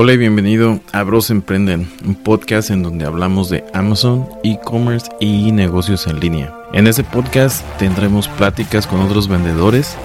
[0.00, 5.50] Hola y bienvenido a Bros Emprenden, un podcast en donde hablamos de Amazon, e-commerce y
[5.50, 6.56] negocios en línea.
[6.72, 9.96] En este podcast tendremos pláticas con otros vendedores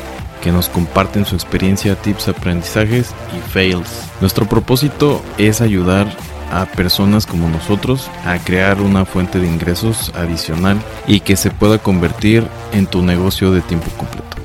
[0.42, 4.10] que nos comparten su experiencia, tips, aprendizajes y fails.
[4.20, 6.08] Nuestro propósito es ayudar
[6.50, 11.78] a personas como nosotros a crear una fuente de ingresos adicional y que se pueda
[11.78, 14.38] convertir en tu negocio de tiempo completo.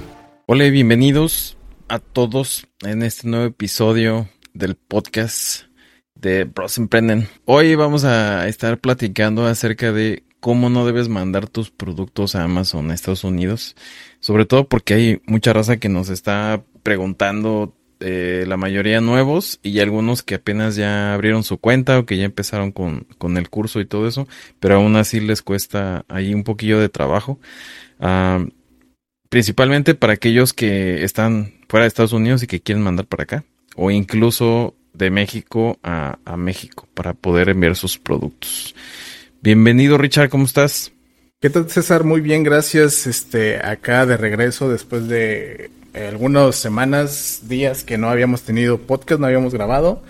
[0.44, 1.56] Hola y bienvenidos
[1.88, 5.64] a todos en este nuevo episodio del podcast
[6.14, 7.28] de Bros Emprenden.
[7.45, 12.90] Hoy vamos a estar platicando acerca de cómo no debes mandar tus productos a Amazon
[12.90, 13.76] a Estados Unidos.
[14.20, 19.80] Sobre todo porque hay mucha raza que nos está preguntando, eh, la mayoría nuevos y
[19.80, 23.80] algunos que apenas ya abrieron su cuenta o que ya empezaron con, con el curso
[23.80, 24.28] y todo eso,
[24.60, 27.40] pero aún así les cuesta ahí un poquillo de trabajo.
[27.98, 28.45] Ah,
[29.28, 33.45] principalmente para aquellos que están fuera de Estados Unidos y que quieren mandar para acá
[33.78, 38.74] o incluso de México a, México para poder enviar sus productos.
[39.40, 40.93] Bienvenido Richard, ¿cómo estás?
[41.40, 42.02] ¿Qué tal César?
[42.02, 43.06] Muy bien, gracias.
[43.06, 49.21] Este, acá de regreso después de eh, algunas semanas, días que no habíamos tenido podcast,
[49.21, 50.02] no habíamos grabado,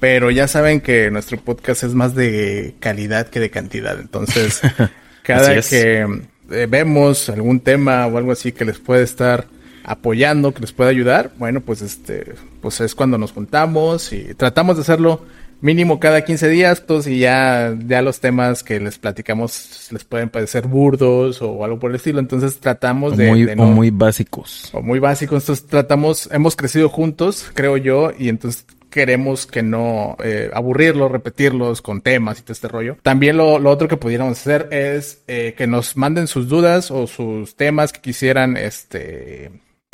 [0.00, 3.98] pero ya saben que nuestro podcast es más de calidad que de cantidad.
[3.98, 4.60] Entonces,
[5.22, 6.06] cada que
[6.50, 9.46] eh, vemos algún tema o algo así que les puede estar
[9.84, 14.76] apoyando, que les pueda ayudar, bueno, pues este, pues es cuando nos juntamos y tratamos
[14.76, 15.22] de hacerlo
[15.60, 20.28] mínimo cada 15 días, todos y ya, ya los temas que les platicamos les pueden
[20.28, 24.70] parecer burdos o algo por el estilo, entonces tratamos de, muy, o muy básicos.
[24.74, 30.16] O muy básicos, entonces tratamos, hemos crecido juntos, creo yo, y entonces queremos que no
[30.22, 32.96] eh, aburrirlos, repetirlos con temas y todo este rollo.
[33.02, 37.08] También lo, lo otro que pudiéramos hacer es eh, que nos manden sus dudas o
[37.08, 39.50] sus temas que quisieran este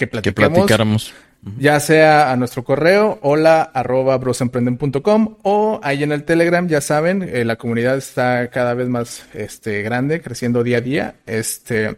[0.08, 1.12] que, platicáramos.
[1.58, 7.22] Ya sea a nuestro correo, hola arroba brosemprenden.com o ahí en el Telegram, ya saben,
[7.22, 11.14] eh, la comunidad está cada vez más este, grande, creciendo día a día.
[11.26, 11.96] Este,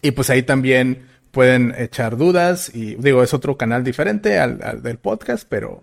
[0.00, 4.82] y pues ahí también pueden echar dudas y digo, es otro canal diferente al, al
[4.82, 5.82] del podcast, pero,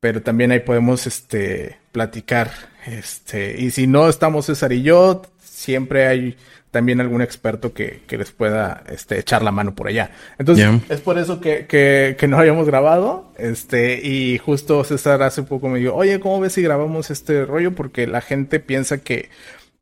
[0.00, 2.50] pero también ahí podemos este, platicar.
[2.86, 6.36] Este, y si no estamos César y yo, siempre hay
[6.70, 10.10] también algún experto que, que les pueda este, echar la mano por allá.
[10.38, 13.32] Entonces, es por eso que, que, que, no habíamos grabado.
[13.38, 17.74] Este, y justo César hace poco me dijo, oye, ¿cómo ves si grabamos este rollo?
[17.74, 19.30] Porque la gente piensa que,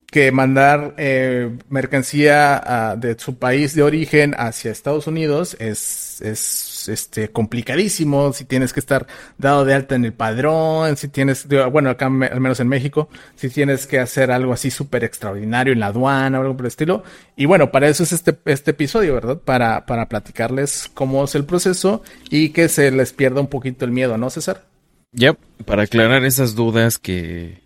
[0.06, 7.28] que mandar eh, mercancía de su país de origen hacia Estados Unidos es, es este,
[7.28, 9.06] complicadísimo, si tienes que estar
[9.36, 13.48] dado de alta en el padrón, si tienes, bueno, acá al menos en México, si
[13.50, 17.02] tienes que hacer algo así súper extraordinario en la aduana o algo por el estilo.
[17.36, 19.38] Y bueno, para eso es este, este episodio, ¿verdad?
[19.38, 23.90] Para, para platicarles cómo es el proceso y que se les pierda un poquito el
[23.90, 24.64] miedo, ¿no, César?
[25.12, 27.65] Yep, para aclarar esas dudas que,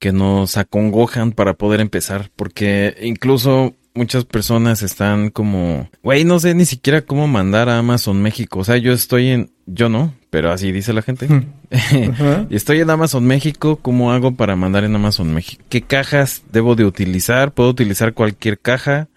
[0.00, 6.54] que nos acongojan para poder empezar, porque incluso muchas personas están como, güey, no sé
[6.54, 8.60] ni siquiera cómo mandar a Amazon México.
[8.60, 11.28] O sea, yo estoy en, yo no, pero así dice la gente.
[12.50, 15.62] y estoy en Amazon México, ¿cómo hago para mandar en Amazon México?
[15.68, 17.52] ¿Qué cajas debo de utilizar?
[17.52, 19.08] ¿Puedo utilizar cualquier caja?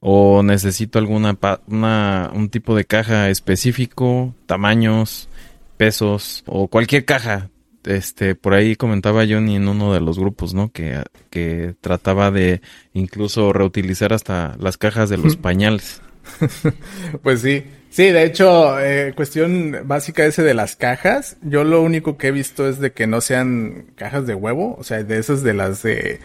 [0.00, 1.36] ¿O necesito alguna,
[1.66, 4.34] una, un tipo de caja específico?
[4.46, 5.28] ¿Tamaños?
[5.76, 6.44] ¿Pesos?
[6.46, 7.50] ¿O cualquier caja?
[7.84, 10.70] Este, por ahí comentaba Johnny en uno de los grupos, ¿no?
[10.70, 12.60] Que, que trataba de
[12.92, 16.02] incluso reutilizar hasta las cajas de los pañales.
[17.22, 22.18] pues sí, sí, de hecho, eh, cuestión básica ese de las cajas, yo lo único
[22.18, 25.42] que he visto es de que no sean cajas de huevo, o sea, de esas
[25.42, 26.20] de las de,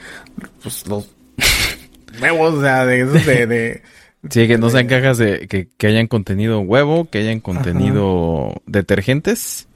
[0.61, 1.09] pues los
[2.21, 3.81] huevos, o sea, de esos de...
[4.29, 9.67] sí, que no sean cajas de que, que hayan contenido huevo, que hayan contenido detergentes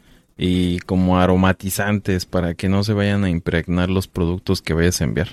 [0.41, 5.03] y como aromatizantes para que no se vayan a impregnar los productos que vayas a
[5.03, 5.27] enviar.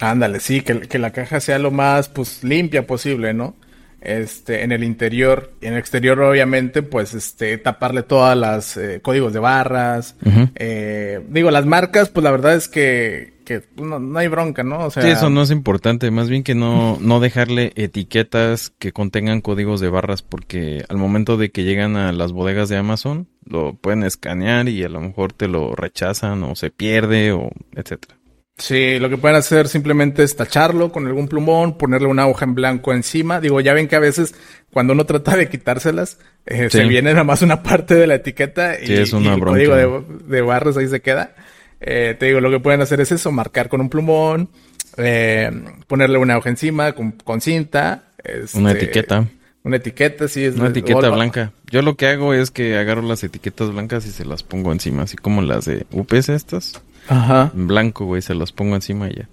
[0.00, 3.54] Ándale, sí, que, que la caja sea lo más pues limpia posible, ¿no?
[4.00, 9.00] Este, en el interior y en el exterior, obviamente, pues, este, taparle todas las eh,
[9.02, 10.16] códigos de barras.
[10.54, 14.86] eh, digo, las marcas, pues la verdad es que, que no, no, hay bronca, ¿no?
[14.86, 18.92] O sea, sí, eso no es importante, más bien que no, no dejarle etiquetas que
[18.92, 23.28] contengan códigos de barras, porque al momento de que llegan a las bodegas de Amazon,
[23.44, 28.19] lo pueden escanear y a lo mejor te lo rechazan o se pierde o etcétera.
[28.60, 32.54] Sí, lo que pueden hacer simplemente es tacharlo con algún plumón, ponerle una hoja en
[32.54, 33.40] blanco encima.
[33.40, 34.34] Digo, ya ven que a veces
[34.70, 38.76] cuando uno trata de quitárselas, eh, se viene nada más una parte de la etiqueta
[38.80, 41.34] y, es una el código de, barras ahí se queda.
[41.80, 44.50] Eh, te digo, lo que pueden hacer es eso, marcar con un plumón,
[44.98, 45.50] eh,
[45.86, 48.10] ponerle una hoja encima con, cinta.
[48.52, 49.26] una este, etiqueta
[49.62, 50.44] Una etiqueta, sí.
[50.44, 51.52] Es Una etiqueta blanca.
[51.70, 55.04] Yo lo que hago es que agarro las etiquetas blancas y se las pongo encima,
[55.04, 56.82] así como las de UPS estas.
[57.08, 57.52] Ajá.
[57.54, 59.28] En blanco, güey, se las pongo encima y ya.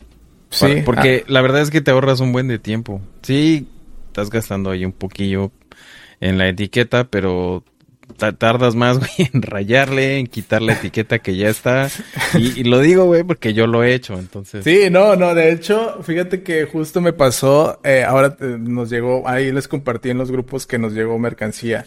[0.49, 0.81] Sí.
[0.85, 1.31] porque ah.
[1.31, 3.01] la verdad es que te ahorras un buen de tiempo.
[3.21, 3.67] Sí,
[4.07, 5.51] estás gastando ahí un poquillo
[6.19, 7.63] en la etiqueta, pero
[8.15, 11.89] tardas más, güey, en rayarle, en quitar la etiqueta que ya está.
[12.33, 14.63] Y, lo digo, güey, porque yo lo he hecho, entonces.
[14.63, 19.51] Sí, no, no, de hecho, fíjate que justo me pasó, eh, ahora nos llegó, ahí
[19.51, 21.85] les compartí en los grupos que nos llegó mercancía.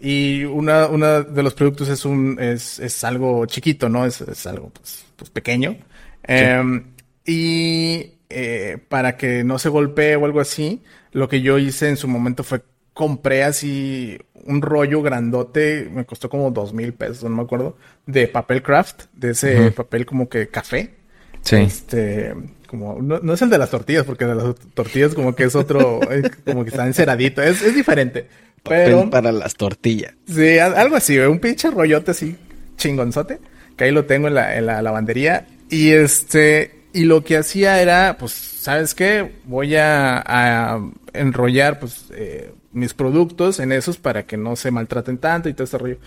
[0.00, 4.06] Y una, una de los productos es un, es, es algo chiquito, ¿no?
[4.06, 5.76] Es, es algo, pues, pues pequeño.
[6.22, 6.84] Em,
[7.24, 11.96] y eh, para que no se golpee o algo así, lo que yo hice en
[11.96, 12.62] su momento fue
[12.98, 18.26] compré así un rollo grandote, me costó como dos mil pesos, no me acuerdo, de
[18.26, 20.94] papel craft, de ese papel como que café.
[21.42, 21.56] Sí.
[21.56, 22.34] Este,
[22.66, 26.00] como, no, es el de las tortillas, porque de las tortillas como que es otro,
[26.44, 28.26] como que está enceradito, es, es diferente.
[28.68, 30.14] Papel para las tortillas.
[30.26, 32.36] Sí, algo así, un pinche rollote así
[32.78, 33.40] chingonzote,
[33.76, 35.46] que ahí lo tengo en la, en la lavandería.
[35.68, 39.32] Y este, y lo que hacía era, pues, ¿sabes qué?
[39.44, 40.80] Voy a, a
[41.12, 45.64] enrollar, pues, eh, mis productos en esos para que no se maltraten tanto y todo
[45.64, 45.98] este rollo.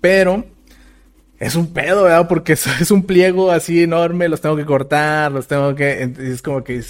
[0.00, 0.44] Pero
[1.40, 2.28] es un pedo, ¿verdad?
[2.28, 6.12] Porque es un pliego así enorme, los tengo que cortar, los tengo que...
[6.18, 6.84] Es como que...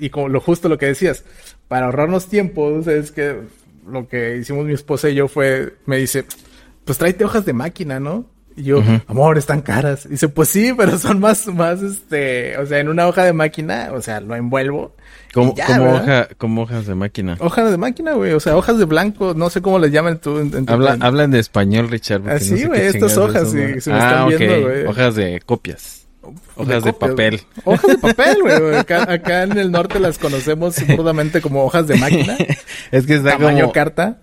[0.00, 1.24] y como lo justo lo que decías,
[1.68, 3.40] para ahorrarnos tiempo, es que
[3.88, 6.24] lo que hicimos mi esposa y yo fue, me dice,
[6.84, 8.26] pues tráete hojas de máquina, ¿no?
[8.56, 10.08] Y yo, amor, están caras.
[10.08, 13.90] dice, pues sí, pero son más, más, este, o sea, en una hoja de máquina,
[13.92, 14.94] o sea, lo envuelvo.
[15.34, 17.36] Como, como, hoja, como hojas de máquina.
[17.40, 20.38] Hojas de máquina, güey, o sea, hojas de blanco, no sé cómo les llaman tú.
[20.38, 22.26] En, Habla, hablan de español, Richard.
[22.30, 24.86] Así, güey, estas hojas, sí, se me ah, están viendo, güey.
[24.86, 26.05] Hojas de copias.
[26.56, 27.42] Hojas de, papel.
[27.64, 28.76] Hojas de papel, güey.
[28.76, 32.36] Acá, en el norte las conocemos burdamente como hojas de máquina.
[32.90, 34.20] es que está Tamaño carta.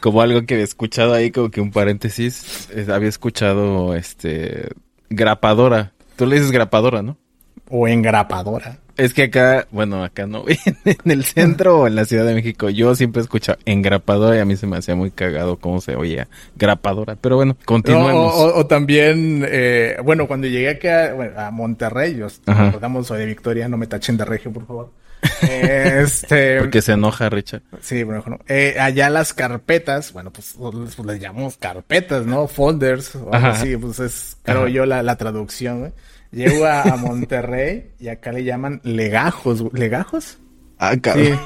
[0.00, 2.68] Como algo que he escuchado ahí, como que un paréntesis.
[2.88, 4.70] había escuchado, este,
[5.10, 5.92] grapadora.
[6.16, 7.18] Tú le dices grapadora, ¿no?
[7.68, 8.78] O engrapadora.
[8.96, 10.44] Es que acá, bueno, acá no,
[10.84, 14.40] en el centro o en la Ciudad de México, yo siempre he escuchado engrapadora y
[14.40, 17.16] a mí se me hacía muy cagado cómo se oía grapadora.
[17.20, 18.32] Pero bueno, continuemos.
[18.34, 23.76] o, también, eh, bueno, cuando llegué acá a Monterrey, yo, recordamos, soy de Victoria, no
[23.76, 24.90] me tachen de regio, por favor.
[25.42, 26.60] este...
[26.60, 27.62] Porque se enoja, Richard.
[27.80, 28.38] Sí, bueno, no.
[28.48, 32.48] Eh, allá las carpetas, bueno, pues, pues, les llamamos carpetas, ¿no?
[32.48, 35.92] Folders, o algo así, pues es, creo yo, la, la traducción, ¿eh?
[36.32, 39.64] Llego a, Monterrey y acá le llaman legajos.
[39.72, 40.38] ¿Legajos?
[40.78, 41.38] Ah, cabrón.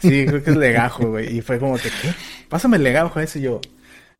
[0.00, 1.36] Sí, creo que es legajo, güey.
[1.36, 2.10] Y fue como que, ¿qué?
[2.48, 3.38] Pásame el legajo ese.
[3.38, 3.60] Y yo,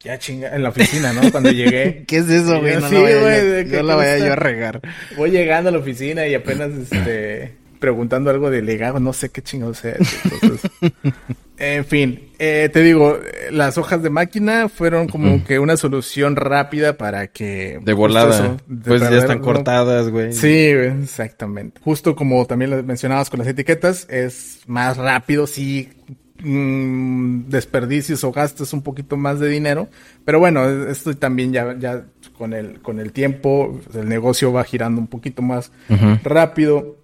[0.00, 1.30] ya chinga, en la oficina, ¿no?
[1.30, 2.04] Cuando llegué.
[2.08, 2.74] ¿Qué es eso, güey?
[2.76, 3.64] No sí, güey.
[3.64, 4.80] No la vaya yo a regar.
[5.16, 9.42] Voy llegando a la oficina y apenas, este preguntando algo de legado, no sé qué
[9.42, 9.96] chingados sea.
[10.24, 10.70] Entonces,
[11.58, 13.18] en fin, eh, te digo,
[13.50, 17.80] las hojas de máquina fueron como que una solución rápida para que...
[17.82, 18.56] De volada.
[18.84, 20.32] pues ya están cortadas, güey.
[20.32, 21.80] Sí, exactamente.
[21.82, 25.88] Justo como también lo mencionabas con las etiquetas, es más rápido, sí,
[26.42, 29.88] mm, desperdicios o gastos un poquito más de dinero.
[30.24, 32.04] Pero bueno, esto también ya, ya
[32.36, 35.72] con el, con el tiempo, el negocio va girando un poquito más
[36.22, 36.96] rápido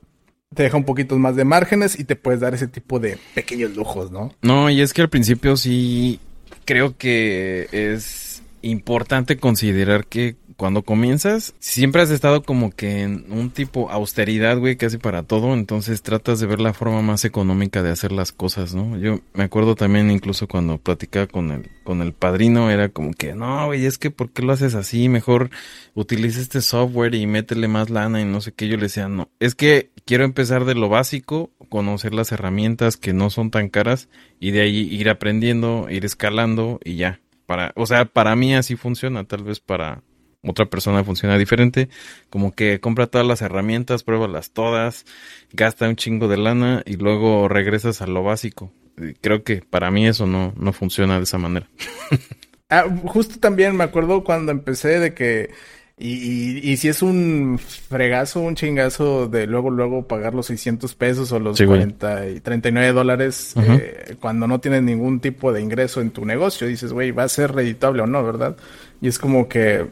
[0.54, 3.74] te deja un poquito más de márgenes y te puedes dar ese tipo de pequeños
[3.76, 4.34] lujos, ¿no?
[4.42, 6.20] No, y es que al principio sí
[6.64, 13.50] creo que es importante considerar que cuando comienzas, siempre has estado como que en un
[13.50, 17.90] tipo austeridad, güey, casi para todo, entonces tratas de ver la forma más económica de
[17.90, 18.98] hacer las cosas, ¿no?
[18.98, 23.34] Yo me acuerdo también incluso cuando platicaba con el, con el padrino, era como que,
[23.34, 25.08] no, güey, es que ¿por qué lo haces así?
[25.08, 25.50] Mejor
[25.94, 28.68] utiliza este software y métele más lana y no sé qué.
[28.68, 33.12] Yo le decía, no, es que quiero empezar de lo básico, conocer las herramientas que
[33.12, 34.08] no son tan caras
[34.40, 37.20] y de ahí ir aprendiendo, ir escalando y ya.
[37.46, 40.02] Para, o sea, para mí así funciona, tal vez para
[40.44, 41.88] otra persona funciona diferente,
[42.30, 45.04] como que compra todas las herramientas, pruébalas todas,
[45.52, 48.72] gasta un chingo de lana y luego regresas a lo básico.
[49.20, 51.68] Creo que para mí eso no, no funciona de esa manera.
[52.70, 55.50] ah, justo también me acuerdo cuando empecé de que
[55.98, 61.30] y, y, si es un fregazo, un chingazo de luego, luego pagar los 600 pesos
[61.30, 66.10] o los 40 y 39 dólares eh, cuando no tienes ningún tipo de ingreso en
[66.10, 68.56] tu negocio, dices, güey, va a ser reditable o no, ¿verdad?
[69.00, 69.86] Y es como que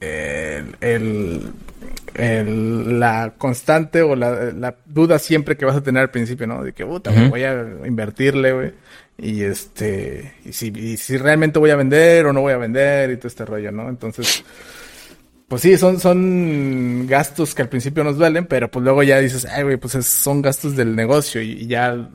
[0.00, 1.52] el,
[2.14, 6.62] el, la constante o la, la, duda siempre que vas a tener al principio, ¿no?
[6.62, 8.72] De que, puta, voy a invertirle, güey.
[9.20, 13.10] Y este, y si, y si realmente voy a vender o no voy a vender
[13.10, 13.88] y todo este rollo, ¿no?
[13.88, 14.44] Entonces,
[15.48, 19.44] pues sí, son, son gastos que al principio nos duelen, pero pues luego ya dices,
[19.46, 22.08] ay, güey, pues son gastos del negocio y, ya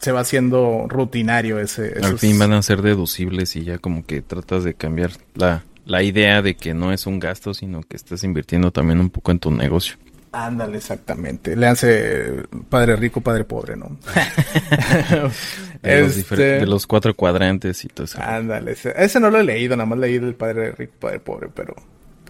[0.00, 1.94] se va haciendo rutinario ese.
[2.02, 6.02] Al fin van a ser deducibles y ya como que tratas de cambiar la, la
[6.02, 9.38] idea de que no es un gasto, sino que estás invirtiendo también un poco en
[9.38, 9.96] tu negocio.
[10.32, 11.56] Ándale, exactamente.
[11.56, 13.96] Le hace padre rico, padre pobre, ¿no?
[15.82, 18.18] de, los este de, los cuatro cuadrantes y todo eso.
[18.22, 21.74] Ándale, ese, no lo he leído, nada más leí el padre rico, padre pobre, pero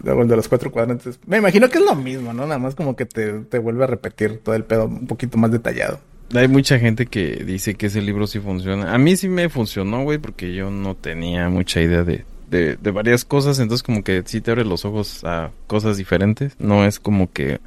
[0.02, 1.21] luego el de los cuatro cuadrantes.
[1.26, 2.47] Me imagino que es lo mismo, ¿no?
[2.47, 5.50] Nada más como que te, te vuelve a repetir todo el pedo un poquito más
[5.50, 6.00] detallado.
[6.35, 8.95] Hay mucha gente que dice que ese libro sí funciona.
[8.95, 12.90] A mí sí me funcionó, güey, porque yo no tenía mucha idea de, de, de,
[12.90, 16.54] varias cosas, entonces como que sí te abre los ojos a cosas diferentes.
[16.59, 17.61] No es como que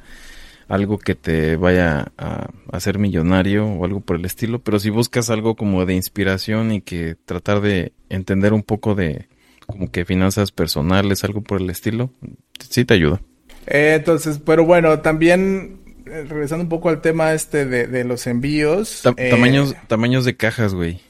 [0.68, 5.30] algo que te vaya a hacer millonario o algo por el estilo, pero si buscas
[5.30, 9.28] algo como de inspiración y que tratar de entender un poco de
[9.66, 12.10] como que finanzas personales, algo por el estilo,
[12.58, 13.20] sí te ayuda.
[13.66, 19.04] Eh, entonces, pero bueno, también eh, regresando un poco al tema este de, los envíos.
[19.16, 21.00] Eh, tamaños, tamaños de cajas, güey.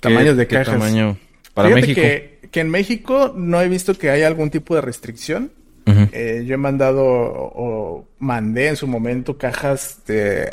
[0.00, 0.74] Tamaños de cajas.
[0.74, 1.16] tamaño
[1.54, 2.00] para México?
[2.00, 5.50] Que, que en México no he visto que haya algún tipo de restricción.
[5.84, 10.48] Eh, yo he mandado o mandé en su momento cajas de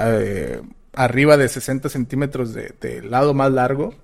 [0.00, 0.60] eh,
[0.94, 3.94] arriba de 60 centímetros de, lado más largo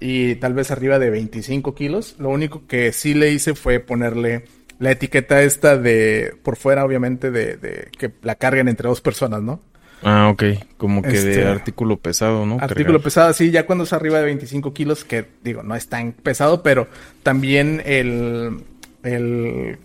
[0.00, 2.14] y tal vez arriba de 25 kilos.
[2.18, 4.44] Lo único que sí le hice fue ponerle
[4.78, 9.60] la etiqueta esta de por fuera, obviamente, de, que la carguen entre dos personas, ¿no?
[10.04, 10.44] Ah, ok.
[10.76, 12.58] Como que de este, artículo pesado, ¿no?
[12.60, 16.12] Artículo pesado, sí, ya cuando es arriba de 25 kilos, que digo, no es tan
[16.12, 16.88] pesado, pero
[17.22, 18.62] también el,
[19.02, 19.78] el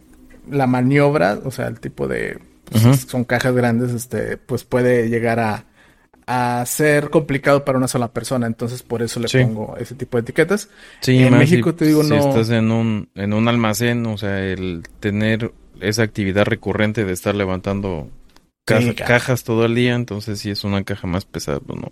[0.49, 2.39] la maniobra, o sea, el tipo de...
[2.65, 5.65] Pues, son cajas grandes, este, pues puede llegar a,
[6.27, 10.21] a ser complicado para una sola persona, entonces por eso le pongo ese tipo de
[10.21, 10.69] etiquetas.
[10.99, 12.21] Sí, en México te digo no.
[12.21, 17.13] Si estás en un en un almacén, o sea, el tener esa actividad recurrente de
[17.13, 18.11] estar levantando
[18.95, 21.89] cajas todo el día, entonces sí es una caja más pesada, pues no.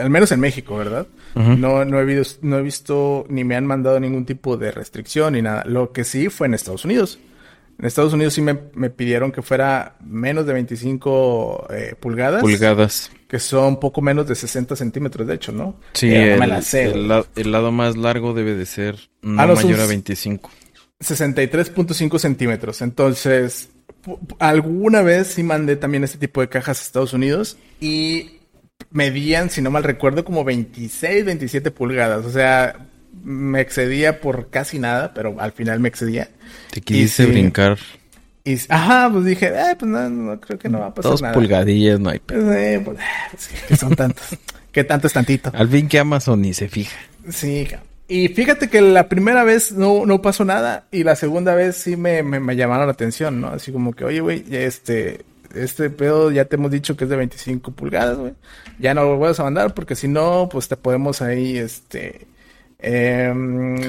[0.00, 1.06] al menos en México, ¿verdad?
[1.34, 5.34] No no he visto no he visto ni me han mandado ningún tipo de restricción
[5.34, 5.64] ni nada.
[5.66, 7.18] Lo que sí fue en Estados Unidos.
[7.78, 8.54] En Estados Unidos sí me,
[8.90, 12.40] pidieron que fuera menos de 25 eh, pulgadas.
[12.40, 13.10] Pulgadas.
[13.26, 15.80] Que son poco menos de 60 centímetros, de hecho, ¿no?
[15.92, 16.38] Sí, el,
[17.50, 20.50] lado más largo debe de ser no ah, mayor a 25.
[21.00, 22.80] 63.5 centímetros.
[22.80, 23.70] Entonces,
[24.38, 28.38] alguna vez sí mandé también este tipo de cajas a Estados Unidos y
[28.90, 32.24] medían, si no mal recuerdo, como 26, 27 pulgadas.
[32.24, 32.88] O sea,
[33.22, 36.28] me excedía por casi nada, pero al final me excedía.
[36.70, 37.78] Te quise brincar.
[38.44, 41.22] Y, ajá, pues dije, eh, pues no, no, creo que no va a pasar Dos
[41.32, 42.18] pulgadillas, no hay.
[42.18, 42.98] Pues, eh, pues,
[43.30, 44.36] pues que son tantos.
[44.70, 45.50] que tanto es tantito.
[45.54, 46.98] Al fin que Amazon ni se fija.
[47.30, 47.66] Sí,
[48.06, 51.96] y fíjate que la primera vez no, no pasó nada y la segunda vez sí
[51.96, 53.48] me, me, llamaron la atención, ¿no?
[53.48, 57.16] Así como que, oye, güey, este, este pedo ya te hemos dicho que es de
[57.16, 58.34] 25 pulgadas, güey.
[58.78, 62.26] Ya no lo vuelvas a mandar porque si no, pues te podemos ahí, este,
[62.78, 63.32] eh,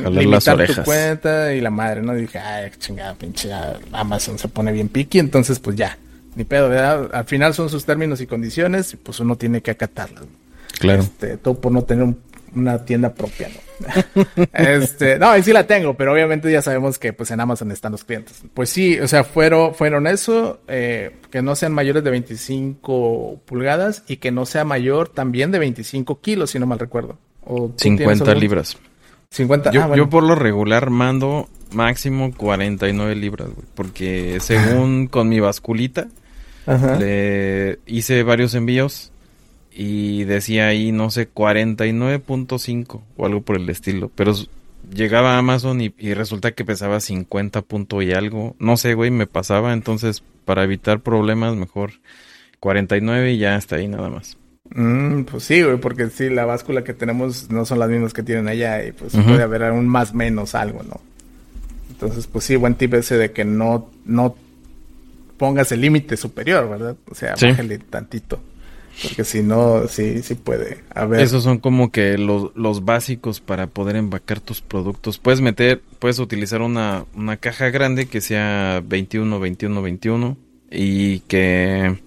[0.09, 2.13] limitar tu cuenta y la madre, ¿no?
[2.15, 3.49] dije, ay, chingada, pinche
[3.91, 5.97] Amazon se pone bien piqui, entonces pues ya,
[6.35, 7.09] ni pedo, ¿verdad?
[7.11, 10.23] Al final son sus términos y condiciones y pues uno tiene que acatarlos.
[10.79, 11.01] Claro.
[11.01, 12.15] Este, todo por no tener
[12.55, 13.64] una tienda propia, ¿no?
[14.53, 17.91] Este, no, y sí la tengo, pero obviamente ya sabemos que pues en Amazon están
[17.91, 18.43] los clientes.
[18.53, 24.03] Pues sí, o sea, fueron, fueron eso, eh, que no sean mayores de 25 pulgadas
[24.07, 27.17] y que no sea mayor también de 25 kilos, si no mal recuerdo.
[27.77, 28.77] 50 libras.
[29.29, 33.67] 50, yo, ah, yo por lo regular mando máximo 49 libras, güey.
[33.75, 36.07] Porque según con mi basculita,
[36.99, 39.11] le hice varios envíos
[39.75, 44.09] y decía ahí, no sé, 49.5 o algo por el estilo.
[44.15, 44.33] Pero
[44.93, 48.55] llegaba a Amazon y, y, resulta que pesaba 50 punto y algo.
[48.57, 49.73] No sé, güey, me pasaba.
[49.73, 51.91] Entonces, para evitar problemas, mejor
[52.61, 54.37] 49 y ya está ahí nada más.
[54.73, 58.23] Mm, pues sí, güey, porque sí, la báscula que tenemos no son las mismas que
[58.23, 61.01] tienen allá y pues puede haber aún más menos algo, ¿no?
[61.89, 64.35] Entonces, pues sí, buen tip ese de que no, no
[65.37, 66.95] pongas el límite superior, ¿verdad?
[67.09, 68.39] O sea, bájale tantito.
[69.03, 71.19] Porque si no, sí, sí puede haber.
[71.19, 75.17] Esos son como que los, los básicos para poder empacar tus productos.
[75.17, 80.37] Puedes meter, puedes utilizar una, una caja grande que sea 21, 21, 21
[80.71, 81.97] y que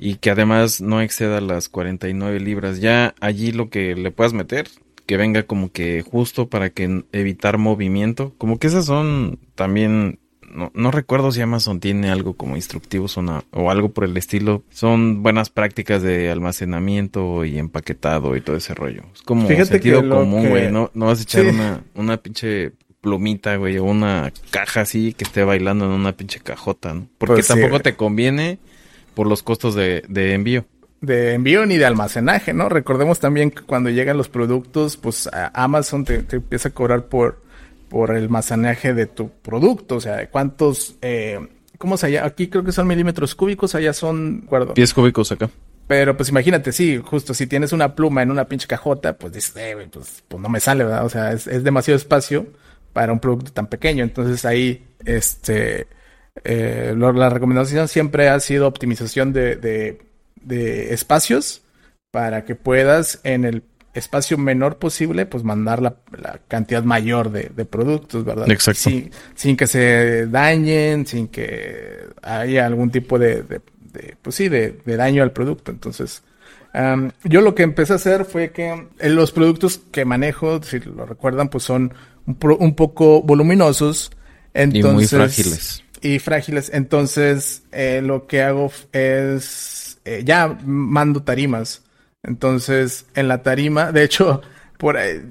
[0.00, 2.80] y que además no exceda las 49 libras.
[2.80, 4.68] Ya allí lo que le puedas meter,
[5.04, 8.32] que venga como que justo para que evitar movimiento.
[8.38, 10.19] Como que esas son también,
[10.50, 14.62] no, no recuerdo si Amazon tiene algo como instructivos o, o algo por el estilo.
[14.70, 19.02] Son buenas prácticas de almacenamiento y empaquetado y todo ese rollo.
[19.14, 20.70] Es como sentido común, güey.
[20.70, 25.24] No, no vas a echar una, una pinche plumita, güey, o una caja así que
[25.24, 27.08] esté bailando en una pinche cajota, ¿no?
[27.18, 28.58] Porque pues tampoco te conviene
[29.14, 30.66] por los costos de, envío.
[31.00, 32.68] de envío ni de almacenaje, ¿no?
[32.68, 37.42] Recordemos también que cuando llegan los productos, pues Amazon te, empieza a cobrar por,
[37.90, 41.38] por el almacenaje de tu producto, o sea, cuántos, eh,
[41.76, 42.28] ¿cómo se llama?
[42.28, 44.72] Aquí creo que son milímetros cúbicos, allá son, acuerdo.
[44.72, 45.50] Pies cúbicos acá.
[45.86, 49.56] Pero pues imagínate, sí, justo si tienes una pluma en una pinche cajota, pues dices,
[49.56, 51.04] eh, pues, pues, no me sale, ¿verdad?
[51.04, 52.46] O sea, es, es, demasiado espacio
[52.92, 54.04] para un producto tan pequeño.
[54.04, 55.88] Entonces ahí, este,
[56.44, 61.62] eh, la recomendación siempre ha sido optimización de, de, espacios
[62.10, 63.62] para que puedas en el
[63.94, 65.96] espacio menor posible, pues mandar la,
[66.48, 68.50] cantidad mayor de, productos, ¿verdad?
[68.50, 68.80] Exacto.
[68.80, 73.60] Sin, sin, que se dañen, sin que haya algún tipo de,
[74.22, 75.70] pues sí, de, daño al producto.
[75.70, 76.22] Entonces,
[77.24, 81.48] yo lo que empecé a hacer fue que los productos que manejo, si lo recuerdan,
[81.48, 81.92] pues son
[82.26, 84.12] un, poco voluminosos.
[84.54, 85.84] Entonces, y muy frágiles.
[86.00, 86.70] Y frágiles.
[86.72, 91.82] Entonces, eh, lo que hago es, eh, ya mando tarimas.
[92.22, 94.42] Entonces, en la tarima, de hecho,
[94.78, 95.22] por eh,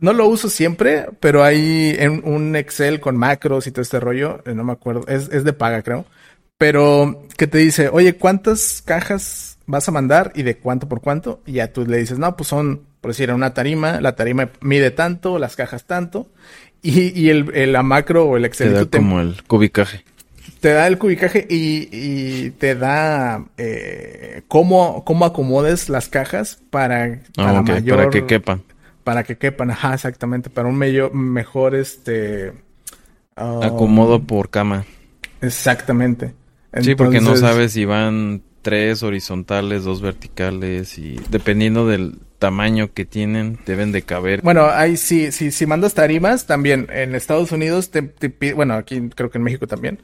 [0.00, 4.42] no lo uso siempre, pero hay en un Excel con macros y todo este rollo,
[4.44, 6.06] no me acuerdo, es, es de paga, creo
[6.62, 11.42] pero que te dice, oye, ¿cuántas cajas vas a mandar y de cuánto por cuánto?
[11.44, 14.92] Y ya tú le dices, no, pues son, por decir, una tarima, la tarima mide
[14.92, 16.30] tanto, las cajas tanto,
[16.80, 18.68] y, y el, el la macro o el Excel.
[18.68, 20.04] Te da como el cubicaje.
[20.62, 27.04] Te da el cubicaje y, y te da eh, cómo, cómo acomodes las cajas para,
[27.04, 27.98] ah, para mayor...
[27.98, 28.62] Para que quepan.
[29.04, 32.54] Para que quepan, ajá, exactamente, para un medio, mejor este...
[33.36, 34.86] Acomodo um, por cama.
[35.42, 36.34] Exactamente
[36.80, 43.04] sí, porque no sabes si van tres horizontales, dos verticales y dependiendo del tamaño que
[43.04, 44.40] tienen, deben de caber.
[44.42, 49.10] Bueno, ahí sí, sí, si mandas tarimas, también en Estados Unidos te, te bueno, aquí
[49.14, 50.00] creo que en México también,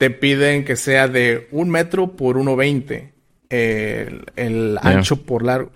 [0.00, 3.10] te piden que sea de un metro por 1.20
[3.50, 5.72] el, el ancho por largo.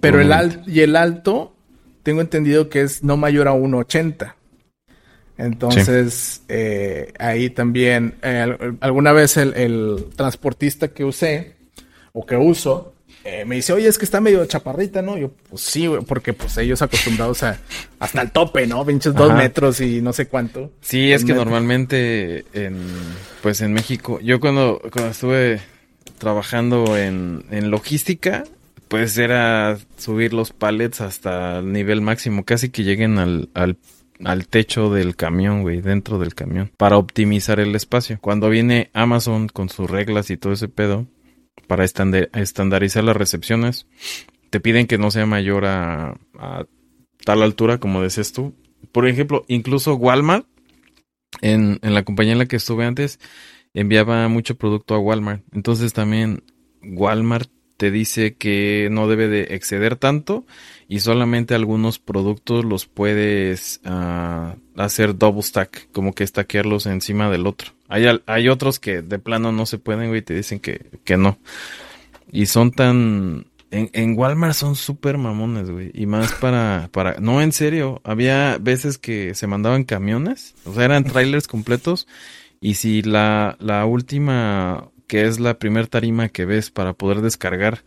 [0.00, 1.54] Pero el alto y el alto,
[2.02, 4.32] tengo entendido que es no mayor a 1.80.
[5.36, 11.56] Entonces, eh, ahí también, eh, alguna vez el, transportista que usé
[12.14, 12.94] o que uso,
[13.24, 15.18] eh, me dice, oye, es que está medio chaparrita, ¿no?
[15.18, 17.58] Yo, pues sí, porque pues ellos acostumbrados a
[17.98, 18.84] hasta el tope, ¿no?
[18.86, 20.72] Pinches dos metros y no sé cuánto.
[20.80, 22.78] Sí, es que normalmente en,
[23.42, 25.60] pues en México, yo cuando, cuando estuve
[26.18, 28.44] trabajando en, en logística,
[28.88, 33.76] pues era subir los pallets hasta el nivel máximo, casi que lleguen al, al
[34.24, 38.18] al techo del camión, güey, dentro del camión, para optimizar el espacio.
[38.20, 41.06] Cuando viene Amazon con sus reglas y todo ese pedo,
[41.68, 43.86] para estandarizar las recepciones,
[44.50, 46.18] te piden que no sea mayor a,
[47.24, 48.54] tal altura como decías tú.
[48.90, 50.46] Por ejemplo, incluso Walmart,
[51.42, 53.20] en, en la compañía en la que estuve antes,
[53.74, 55.44] enviaba mucho producto a Walmart.
[55.52, 56.42] Entonces también
[56.82, 60.44] Walmart te dice que no debe de exceder tanto
[60.88, 67.46] y solamente algunos productos los puedes ah, hacer double stack, como que stackearlos encima del
[67.46, 67.70] otro.
[67.88, 71.38] Hay, hay otros que de plano no se pueden, güey, te dicen que, que no.
[72.30, 73.46] Y son tan...
[73.70, 75.90] En, en Walmart son súper mamones, güey.
[75.94, 77.20] Y más para, para...
[77.20, 78.00] No, en serio.
[78.02, 80.54] Había veces que se mandaban camiones.
[80.64, 82.08] O sea, eran trailers completos.
[82.60, 87.82] Y si la, la última que es la primer tarima que ves para poder descargar,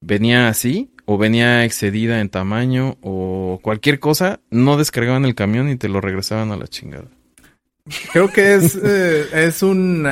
[0.00, 5.76] venía así o venía excedida en tamaño o cualquier cosa, no descargaban el camión y
[5.76, 7.08] te lo regresaban a la chingada.
[8.12, 10.04] Creo que es, eh, es un...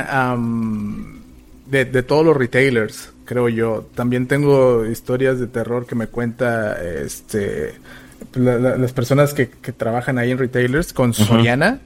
[1.65, 3.89] de, de, todos los retailers, creo yo.
[3.95, 7.73] También tengo historias de terror que me cuenta este
[8.35, 11.81] las personas que, que, trabajan ahí en retailers con Soriana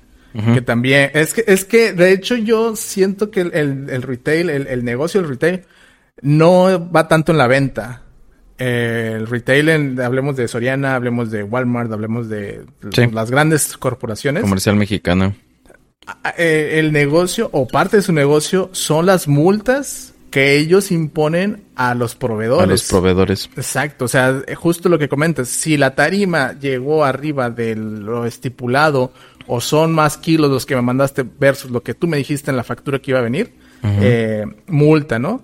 [0.54, 3.54] que también, es que, es que de hecho yo siento que el,
[3.90, 5.64] el, retail, el, el, negocio del retail,
[6.22, 8.02] no va tanto en la venta.
[8.58, 12.66] el retail, hablemos de Soriana, hablemos de Walmart, hablemos de
[13.12, 14.44] las grandes corporaciones.
[14.44, 15.34] Comercial mexicana.
[16.38, 21.96] Eh, el negocio o parte de su negocio son las multas que ellos imponen a
[21.96, 22.64] los proveedores.
[22.64, 23.50] A los proveedores.
[23.56, 29.14] Exacto, o sea, justo lo que comentas, si la tarima llegó arriba de lo estipulado
[29.48, 32.58] o son más kilos los que me mandaste versus lo que tú me dijiste en
[32.58, 33.54] la factura que iba a venir,
[33.84, 35.44] eh, multa, ¿no?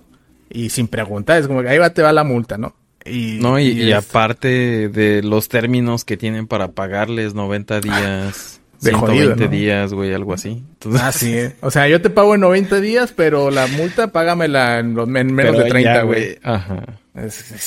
[0.50, 2.74] Y sin preguntar, es como que ahí va, te va la multa, ¿no?
[3.04, 9.48] Y, no, y, aparte de los términos que tienen para pagarles 90 días, de 120
[9.48, 10.64] días, güey, algo así.
[11.00, 11.56] ah, sí, ¿eh?
[11.62, 15.56] O sea, yo te pago en 90 días, pero la multa págamela en, en menos
[15.56, 16.38] de 30, güey.
[16.42, 16.84] Ajá.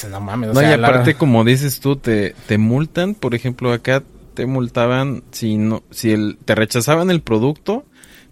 [0.09, 4.03] no mames, o no, y aparte, como dices tú, te, te multan, por ejemplo, acá
[4.35, 7.85] te multaban si no, si el, te rechazaban el producto,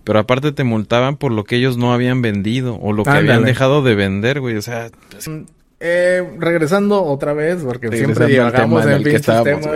[0.04, 3.44] pero aparte te multaban por lo que ellos no habían vendido o lo que habían
[3.44, 4.58] dejado de vender, güey.
[4.58, 5.30] O sea, pues,
[5.80, 9.72] eh, regresando otra vez, porque siempre llegamos en el pinche tema,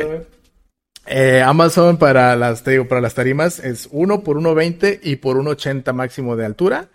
[1.10, 5.38] eh, Amazon para las, te digo, para las tarimas es 1 por 1.20 y por
[5.38, 6.90] 1.80 máximo de altura.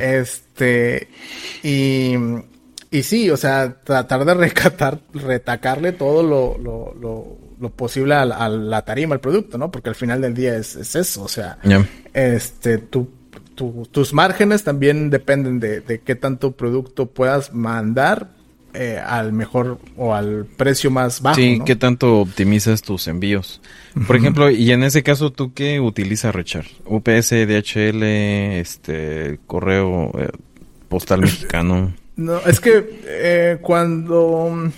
[0.00, 1.08] Este,
[1.62, 2.14] y,
[2.90, 8.24] y sí, o sea, tratar de recatar, retacarle todo lo, lo, lo, lo posible a,
[8.48, 9.70] la tarima, al producto, ¿no?
[9.70, 11.58] Porque al final del día es, es eso, o sea,
[12.12, 13.08] este, tu,
[13.54, 18.28] tus márgenes también dependen de, de qué tanto producto puedas mandar
[18.78, 21.36] eh, al mejor o al precio más bajo.
[21.36, 23.62] Sí, ¿qué tanto optimizas tus envíos?
[24.06, 26.66] Por ejemplo, y en ese caso, ¿tú qué utilizas, Richard?
[26.84, 30.28] UPS, DHL, este, correo eh,
[30.90, 31.94] postal mexicano.
[32.16, 34.70] No, es que eh, cuando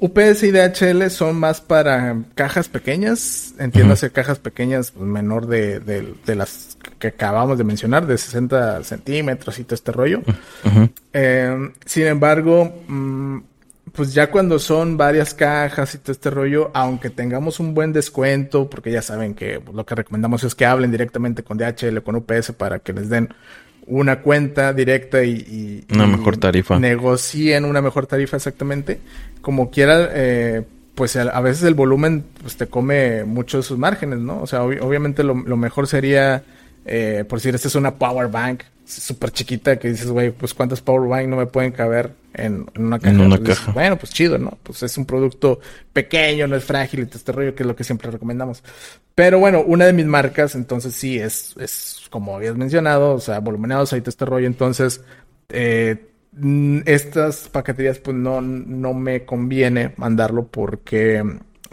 [0.00, 6.34] UPS y DHL son más para cajas pequeñas, entiéndase cajas pequeñas pues, menor de, de,
[6.34, 10.22] las que acabamos de mencionar, de 60 centímetros y todo este rollo.
[11.12, 13.38] Eh, sin embargo, mm,
[13.92, 18.70] pues ya cuando son varias cajas y todo este rollo, aunque tengamos un buen descuento,
[18.70, 22.16] porque ya saben que lo que recomendamos es que hablen directamente con DHL o con
[22.16, 23.28] UPS para que les den
[23.90, 26.78] una cuenta directa y, una mejor tarifa.
[26.78, 29.00] Negocien una mejor tarifa exactamente.
[29.40, 30.62] Como quiera, eh,
[30.94, 34.40] pues a, veces el volumen pues, te come muchos sus márgenes, ¿no?
[34.40, 36.44] O sea, obviamente lo, mejor sería,
[36.86, 40.80] eh, por decir, esta es una power bank súper chiquita que dices, güey, pues cuántas
[40.80, 43.72] power bank no me pueden caber en, una caja.
[43.72, 44.58] bueno, pues chido, ¿no?
[44.62, 45.60] Pues es un producto
[45.92, 48.62] pequeño, no es frágil y todo este rollo que es lo que siempre recomendamos.
[49.14, 53.40] Pero bueno, una de mis marcas, entonces sí, es, es como habías mencionado, o sea,
[53.40, 55.02] voluminados, ahí todo este rollo, entonces,
[55.48, 56.06] eh,
[56.86, 61.24] estas paqueterías pues no, no me conviene mandarlo porque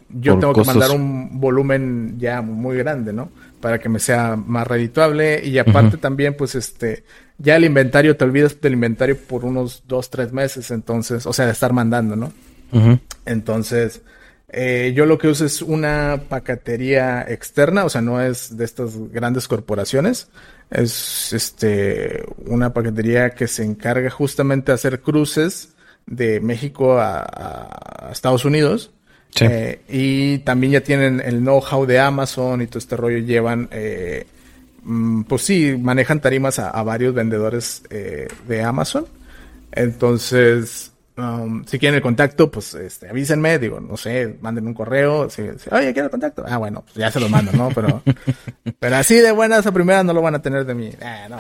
[0.10, 3.30] yo tengo que mandar un volumen ya muy grande, ¿no?
[3.62, 5.46] Para que me sea más redituable.
[5.46, 7.04] Y aparte también, pues, este,
[7.38, 11.46] ya el inventario, te olvidas del inventario por unos dos, tres meses, entonces, o sea,
[11.46, 12.34] de estar mandando, ¿no?
[13.26, 14.02] Entonces,
[14.50, 18.98] eh, yo lo que uso es una paquetería externa, o sea, no es de estas
[19.12, 20.30] grandes corporaciones.
[20.70, 28.12] Es, este, una paquetería que se encarga justamente de hacer cruces de México a, a
[28.12, 28.92] Estados Unidos
[29.42, 33.20] eh, y también ya tienen el know-how de Amazon y todo este rollo.
[33.20, 34.26] Llevan, eh,
[34.84, 39.06] mm, pues sí, manejan tarimas a, varios vendedores eh, de Amazon.
[39.72, 45.30] Entonces, um, si quieren el contacto, pues este, avísenme, digo, no sé, manden un correo.
[45.30, 46.44] Si, Oye, quiero el contacto.
[46.48, 47.70] Ah, bueno, pues ya se lo mando, ¿no?
[47.76, 48.02] Pero,
[48.80, 50.92] pero así de buenas a primeras no lo van a tener de mí.
[51.30, 51.40] no.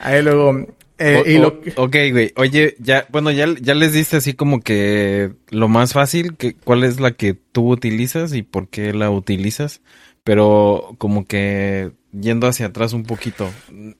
[0.00, 0.66] Ahí luego
[0.98, 2.32] eh, ok, güey.
[2.36, 6.84] Oye, ya, bueno, ya, ya les diste así como que lo más fácil, que, cuál
[6.84, 9.80] es la que tú utilizas y por qué la utilizas,
[10.24, 13.50] pero como que yendo hacia atrás un poquito,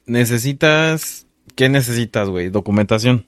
[0.06, 2.48] necesitas, ¿qué necesitas, güey?
[2.48, 3.26] Documentación.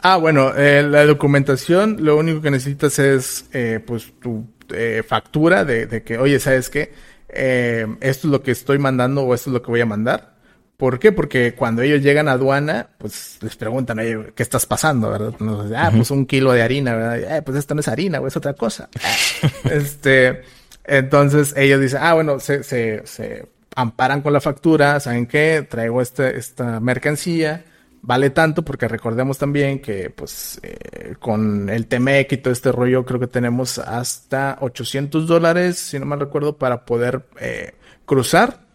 [0.00, 5.64] Ah, bueno, eh, la documentación, lo único que necesitas es, eh, pues, tu eh, factura
[5.64, 6.92] de, de, que, oye, ¿sabes qué?
[7.28, 10.35] Eh, esto es lo que estoy mandando o esto es lo que voy a mandar
[10.76, 11.10] ¿Por qué?
[11.10, 15.10] Porque cuando ellos llegan a aduana, pues les preguntan, oye, ¿qué estás pasando?
[15.10, 15.34] ¿Verdad?
[15.74, 17.38] ah, pues un kilo de harina, ¿verdad?
[17.38, 18.90] Eh, pues esto no es harina, güey, es otra cosa.
[19.70, 20.42] este,
[20.84, 25.66] entonces ellos dicen, ah, bueno, se, se, se amparan con la factura, ¿saben qué?
[25.68, 27.64] Traigo este, esta mercancía,
[28.02, 33.06] vale tanto, porque recordemos también que, pues, eh, con el TMEC y todo este rollo,
[33.06, 37.72] creo que tenemos hasta 800 dólares, si no mal recuerdo, para poder eh,
[38.04, 38.66] cruzar.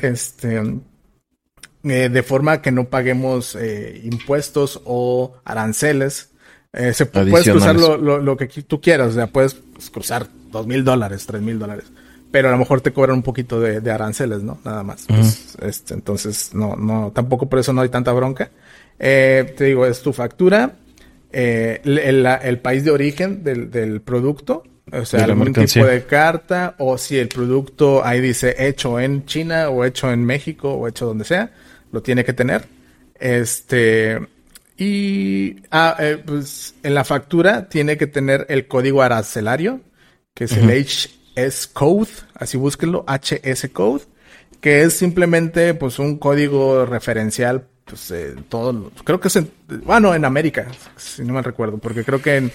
[0.00, 0.62] Este
[1.88, 6.30] eh, de forma que no paguemos eh, impuestos o aranceles.
[6.72, 10.66] Eh, se puedes cruzar lo, lo, que tú quieras, o sea, puedes pues, cruzar dos
[10.66, 11.84] mil dólares, tres mil dólares,
[12.30, 14.58] pero a lo mejor te cobran un poquito de, de aranceles, ¿no?
[14.64, 15.06] Nada más.
[15.06, 18.50] Pues, este, entonces, no, no, tampoco por eso no hay tanta bronca.
[18.98, 20.76] te digo, es tu factura,
[21.30, 26.98] el, el, país de origen del, del producto, o sea, algún tipo de carta, o
[26.98, 31.24] si el producto ahí dice hecho en China, o hecho en México, o hecho donde
[31.24, 31.52] sea
[31.92, 32.66] lo tiene que tener.
[33.18, 34.20] Este,
[34.76, 39.80] y ah, eh, pues en la factura tiene que tener el código arancelario,
[40.34, 44.04] que es el HS Code, así búsquenlo, HS Code,
[44.60, 49.48] que es simplemente pues un código referencial pues eh, todo, creo que es en,
[49.84, 52.52] bueno, en América, si no me recuerdo, porque creo que en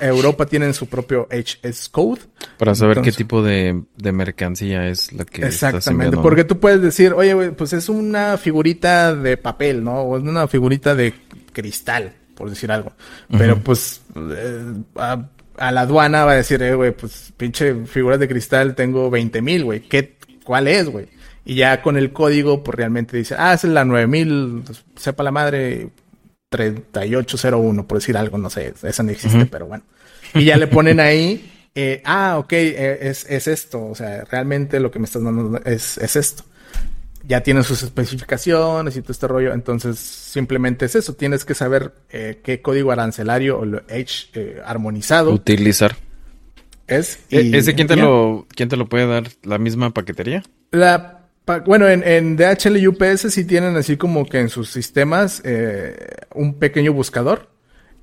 [0.00, 2.20] Europa tienen su propio HS code.
[2.58, 7.52] Para saber qué tipo de, mercancía es la que Exactamente, porque tú puedes decir, oye,
[7.52, 10.02] pues es una figurita de papel, ¿no?
[10.02, 11.14] O es una figurita de
[11.54, 12.92] cristal, por decir algo.
[13.38, 18.28] Pero pues eh, a, la aduana va a decir, eh, güey, pues pinche figuras de
[18.28, 21.08] cristal tengo 20 mil, güey, ¿qué, cuál es, güey?
[21.48, 25.30] Y ya con el código, pues realmente dice, ah, es la 9000, pues, sepa la
[25.30, 25.88] madre,
[26.50, 29.82] 3801, por decir algo, no sé, esa no existe, pero bueno.
[30.34, 34.78] Y ya le ponen ahí, eh, ah, ok, eh, es, es, esto, o sea, realmente
[34.78, 36.44] lo que me estás dando es, es esto.
[37.26, 41.94] Ya tienen sus especificaciones y todo este rollo, entonces simplemente es eso, tienes que saber
[42.10, 45.96] eh, qué código arancelario o lo H eh, armonizado utilizar.
[46.86, 47.20] Es.
[47.30, 49.30] ¿E-, ¿Ese quién te, lo, quién te lo puede dar?
[49.44, 50.42] ¿La misma paquetería?
[50.72, 51.17] La
[51.66, 55.96] bueno, en, en, DHL y UPS sí tienen así como que en sus sistemas eh,
[56.34, 57.48] un pequeño buscador.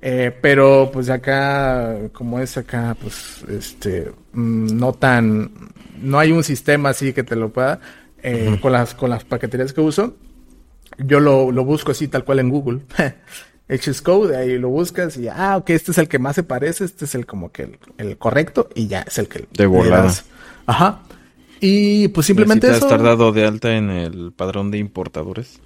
[0.02, 5.50] Eh, pero pues acá, como es acá, pues este, mm, no tan,
[6.00, 7.80] no hay un sistema así que te lo pueda,
[8.22, 10.16] eh, con las, con las paqueterías que uso.
[10.98, 12.80] Yo lo, lo busco así tal cual en Google.
[13.68, 16.84] HS Code, ahí lo buscas y ah, ok, este es el que más se parece,
[16.84, 19.48] este es el como que el, el correcto y ya es el que...
[19.52, 20.12] De volada.
[20.66, 21.02] Ajá.
[21.60, 25.60] Y pues simplemente ¿Necesitas estar dado de alta en el padrón de importadores?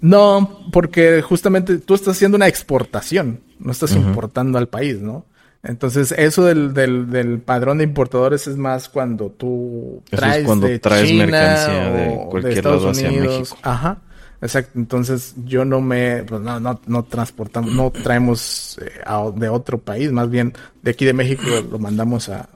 [0.00, 5.26] No, porque justamente tú estás haciendo una exportación, no estás importando al país, ¿no?
[5.64, 10.78] Entonces, eso del, del, del, padrón de importadores es más cuando tú traes, cuando de
[10.78, 13.56] traes China mercancía de cualquier lado hacia México.
[13.62, 13.98] Ajá.
[14.40, 14.78] Exacto.
[14.78, 19.02] Entonces, yo no me, pues no, no, no transportamos, no traemos eh,
[19.34, 22.48] de otro país, más bien de aquí de México lo mandamos a,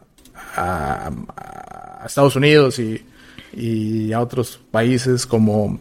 [0.55, 3.05] a, a Estados Unidos y,
[3.53, 5.79] y, a otros países como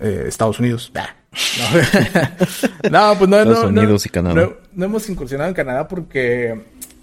[0.00, 0.92] eh, Estados Unidos.
[2.90, 3.14] No.
[3.18, 4.48] pues no, Estados Unidos y Canadá.
[4.72, 6.58] No, hemos incursionado en Canadá porque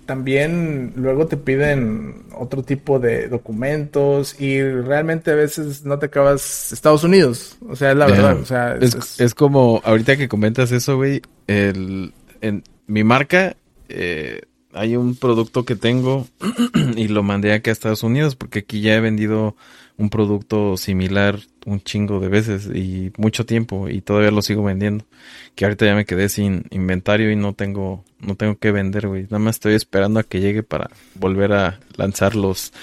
[0.08, 6.74] también luego te piden otro tipo de documentos y realmente a veces no te acabas
[6.74, 7.58] Estados Unidos.
[7.70, 8.38] O sea, es la verdad.
[8.38, 11.22] O sea, es, es, como ahorita que comentas eso, güey.
[11.46, 13.56] El, en mi marca
[13.90, 14.42] eh,
[14.74, 16.28] hay un producto que tengo
[16.96, 19.56] y lo mandé aquí a Estados Unidos porque aquí ya he vendido
[19.98, 25.06] un producto similar un chingo de veces y mucho tiempo y todavía lo sigo vendiendo.
[25.56, 29.24] Que ahorita ya me quedé sin inventario y no tengo no tengo que vender, güey.
[29.24, 32.74] Nada más estoy esperando a que llegue para volver a lanzar los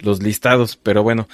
[0.00, 1.28] los listados, pero bueno.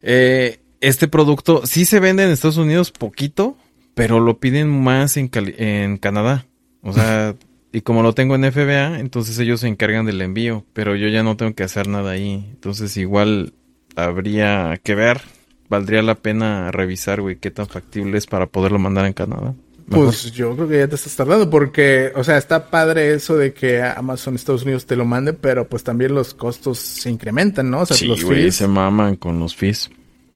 [0.00, 3.56] Eh, este producto sí se vende en Estados Unidos poquito,
[3.94, 6.46] pero lo piden más en, en Canadá.
[6.82, 7.34] O sea,
[7.74, 11.24] Y como lo tengo en FBA, entonces ellos se encargan del envío, pero yo ya
[11.24, 12.46] no tengo que hacer nada ahí.
[12.52, 13.52] Entonces igual
[13.96, 15.22] habría que ver,
[15.68, 19.54] valdría la pena revisar, güey, qué tan factible es para poderlo mandar en Canadá.
[19.90, 23.52] Pues yo creo que ya te estás tardando porque, o sea, está padre eso de
[23.52, 27.80] que Amazon Estados Unidos te lo mande, pero pues también los costos se incrementan, ¿no?
[27.80, 28.54] O sea, sí, los fees.
[28.54, 29.90] se maman con los fees.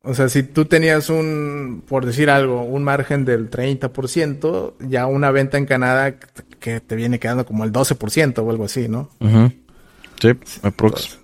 [0.08, 5.30] O sea, si tú tenías un, por decir algo, un margen del 30%, ya una
[5.30, 6.14] venta en Canadá
[6.58, 9.10] que te viene quedando como el 12% o algo así, ¿no?
[10.18, 10.30] Sí,
[10.62, 11.18] aprox.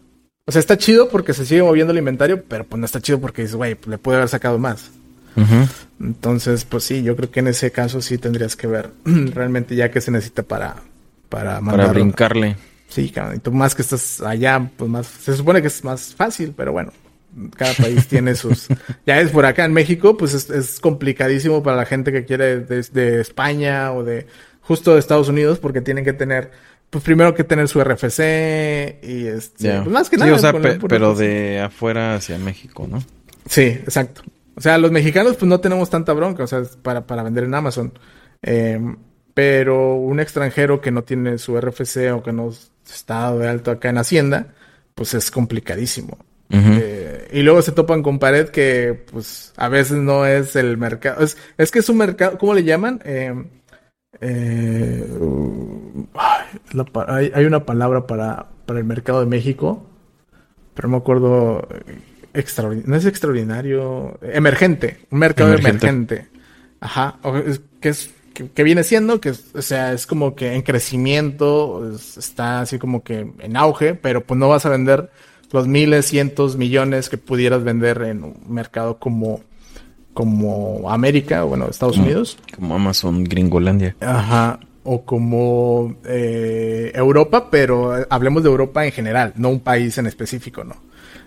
[0.44, 3.23] O sea, está chido porque se sigue moviendo el inventario, pero pues no está chido
[3.23, 4.90] porque dices, güey, le puede haber sacado más.
[5.99, 9.90] Entonces, pues sí, yo creo que en ese caso sí tendrías que ver realmente ya
[9.90, 10.77] que se necesita para
[11.31, 12.57] para Para brincarle.
[12.88, 16.53] Sí, y tú más que estás allá, pues más se supone que es más fácil,
[16.55, 16.92] pero bueno,
[17.57, 18.68] cada país tiene sus...
[19.07, 23.20] Ya es por acá en México, pues es, complicadísimo para la gente que quiere de,
[23.20, 24.27] España o de
[24.61, 26.51] justo de Estados Unidos porque tienen que tener,
[26.90, 30.31] pues primero que tener su RFC y este, pues más que nada.
[30.31, 33.03] Sí, o sea, pero de afuera hacia México, ¿no?
[33.47, 34.23] Sí, exacto.
[34.57, 37.55] O sea, los mexicanos pues no tenemos tanta bronca, o sea, para, para vender en
[37.55, 37.92] Amazon.
[38.42, 38.97] Em,
[39.35, 42.53] pero un extranjero que no tiene su RFC o que no
[42.87, 44.55] está de alto acá en Hacienda,
[44.94, 46.18] pues es complicadísimo.
[46.51, 46.93] Eh,
[47.35, 51.25] y luego se topan con pared que, pues, a veces no es el mercado.
[51.25, 53.01] Es, es que es un mercado, ¿cómo le llaman?
[53.05, 53.35] Eh,
[54.20, 55.05] eh,
[57.09, 59.85] hay, una palabra para, para el mercado de México,
[60.75, 61.66] pero no me acuerdo.
[62.33, 66.29] Extraordinario, no es extraordinario, emergente, un mercado emergente.
[66.81, 67.18] Ajá,
[67.81, 72.79] que es que, viene siendo, que o sea, es como que en crecimiento, está así
[72.79, 75.11] como que en auge, pero pues no vas a vender
[75.52, 79.40] los miles, cientos, millones que pudieras vender en un mercado como,
[80.12, 82.38] como América, bueno, Estados Unidos.
[82.54, 83.96] Como Amazon, Gringolandia.
[84.00, 84.61] Ajá.
[84.83, 90.62] O como eh, Europa, pero hablemos de Europa en general, no un país en específico,
[90.62, 90.76] ¿no?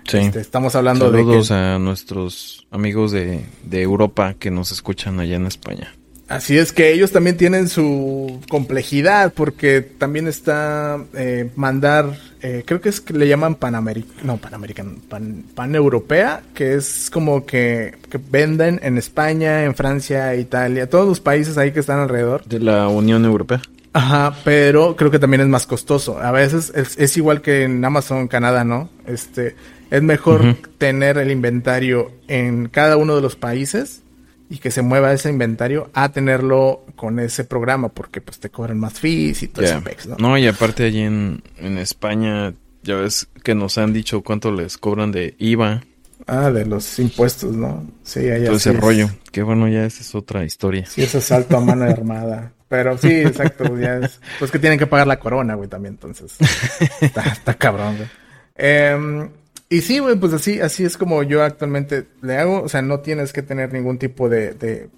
[0.07, 0.17] Sí.
[0.17, 1.19] Este, estamos hablando de.
[1.19, 5.93] Saludos a nuestros amigos de, de Europa que nos escuchan allá en España.
[6.27, 12.81] Así es que ellos también tienen su complejidad porque también está eh, mandar, eh, creo
[12.81, 17.95] que es que le llaman Panamericano, no Panamericano, pan, pan, Europea, que es como que,
[18.09, 22.45] que, venden en España, en Francia, Italia, todos los países ahí que están alrededor.
[22.45, 23.61] De la Unión Europea.
[23.93, 26.19] Ajá, pero creo que también es más costoso.
[26.19, 28.89] A veces es, es igual que en Amazon, Canadá, ¿no?
[29.07, 29.55] Este,
[29.89, 34.03] es mejor tener el inventario en cada uno de los países
[34.49, 38.79] y que se mueva ese inventario a tenerlo con ese programa porque pues te cobran
[38.79, 40.15] más fees y todo ese pex, ¿no?
[40.19, 44.77] No, y aparte allí en, en España, ya ves que nos han dicho cuánto les
[44.77, 45.81] cobran de IVA,
[46.25, 47.85] Ah, de los impuestos, ¿no?
[48.03, 49.09] Sí, allá todo ese es- rollo.
[49.31, 50.85] Que bueno, ya esa es otra historia.
[50.85, 52.51] Sí, es asalto a mano armada.
[52.67, 54.19] Pero sí, exacto, ya es.
[54.39, 56.35] Pues que tienen que pagar la corona, güey, también, entonces.
[57.01, 58.09] Está, está cabrón, güey.
[58.55, 59.29] Em,
[59.69, 62.61] y sí, güey, pues así, así es como yo actualmente le hago.
[62.61, 64.89] O sea, no tienes que tener ningún tipo de, de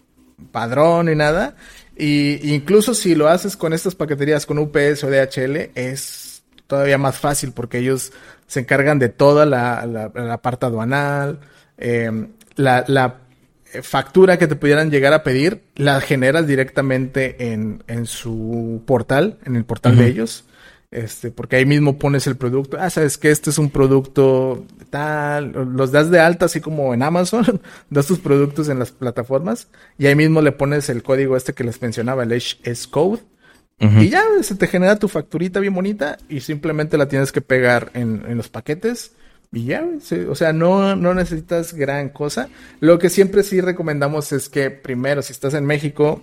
[0.52, 1.56] padrón ni nada.
[1.98, 7.18] Y incluso si lo haces con estas paqueterías con UPS o DHL, es todavía más
[7.18, 8.14] fácil porque ellos
[8.48, 11.40] se encargan de toda la, la, la parte aduanal,
[11.78, 13.18] em, la, la
[13.82, 19.56] factura que te pudieran llegar a pedir, la generas directamente en, en su portal, en
[19.56, 20.46] el portal de ellos.
[20.92, 22.78] Este, porque ahí mismo pones el producto.
[22.80, 25.52] Ah, sabes que este es un producto tal.
[25.76, 27.62] Los das de alta, así como en Amazon.
[27.90, 29.68] das tus productos en las plataformas.
[29.98, 33.22] Y ahí mismo le pones el código este que les mencionaba, el S Code.
[33.82, 34.00] Ujú.
[34.02, 36.18] Y ya se te genera tu facturita bien bonita.
[36.28, 39.12] Y simplemente la tienes que pegar en, en los paquetes.
[39.52, 42.50] Y ya, sí, o sea, no, no necesitas gran cosa.
[42.80, 46.22] Lo que siempre sí recomendamos es que primero, si estás en México,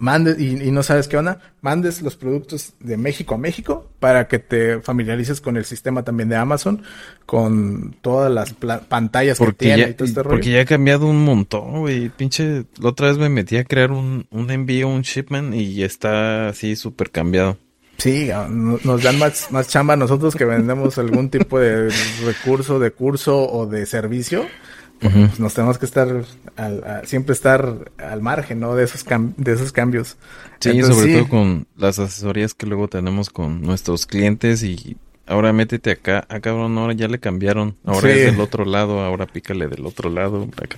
[0.00, 4.26] mandes y, y no sabes qué onda, mandes los productos de México a México para
[4.26, 6.82] que te familiarices con el sistema también de Amazon,
[7.26, 8.54] con todas las
[8.88, 10.30] pantallas que Porque tiene ya, y todo este rollo.
[10.36, 12.08] porque ya ha cambiado un montón, güey.
[12.08, 16.48] Pinche, la otra vez me metí a crear un, un envío, un shipment y está
[16.48, 17.56] así súper cambiado.
[17.98, 21.90] Sí, no- nos dan más, más chamba a nosotros que vendemos algún tipo de
[22.24, 24.46] recurso, de curso o de servicio.
[25.00, 26.08] Pues nos tenemos que estar
[26.56, 28.74] al- a- siempre estar al margen, ¿no?
[28.76, 30.16] De esos cam- de esos cambios.
[30.60, 31.18] Sí, Entonces, sobre sí.
[31.18, 36.40] todo con las asesorías que luego tenemos con nuestros clientes y ahora métete acá, ah
[36.40, 38.18] cabrón, ahora ya le cambiaron, ahora Sí.
[38.18, 40.76] es del otro lado, ahora pícale del otro lado, acá.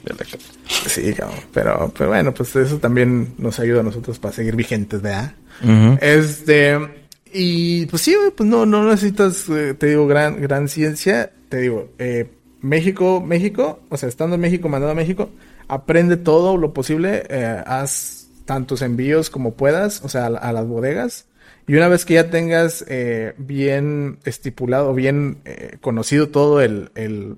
[0.87, 5.01] Sí, cabrón, pero, pero bueno, pues eso también nos ayuda a nosotros para seguir vigentes,
[5.03, 5.35] ¿verdad?
[5.65, 5.99] Ujú.
[6.01, 6.79] Este,
[7.33, 11.33] y pues sí, pues no, no necesitas, eh, te digo, gran, gran ciencia.
[11.49, 12.31] Te digo, eh,
[12.63, 15.29] México, México, o sea, estando en México, mandado a México,
[15.69, 20.67] aprende todo lo posible, eh, haz tantos envíos como puedas, o sea, a, a las
[20.67, 21.27] bodegas.
[21.69, 27.37] Y una vez que ya tengas eh, bien estipulado, bien eh, conocido todo el, el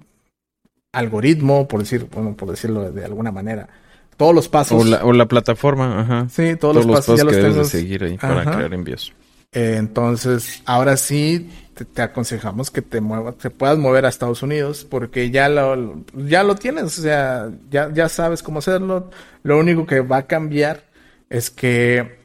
[0.93, 3.69] algoritmo, por decir, bueno, por decirlo de alguna manera,
[4.17, 4.83] todos los pasos.
[4.83, 6.29] O la, o la plataforma, ajá.
[6.31, 7.69] Sí, todos, Todos los los pasos, ya pasos que los debes de tengas.
[7.69, 8.57] seguir ahí para Ajá.
[8.57, 9.13] crear envíos.
[9.53, 14.87] Eh, entonces, ahora sí te, aconsejamos que te muevas, te puedas mover a Estados Unidos
[14.89, 19.11] porque ya lo, ya lo tienes, o sea, ya, ya sabes cómo hacerlo.
[19.43, 20.85] Lo único que va a cambiar
[21.29, 22.19] es que,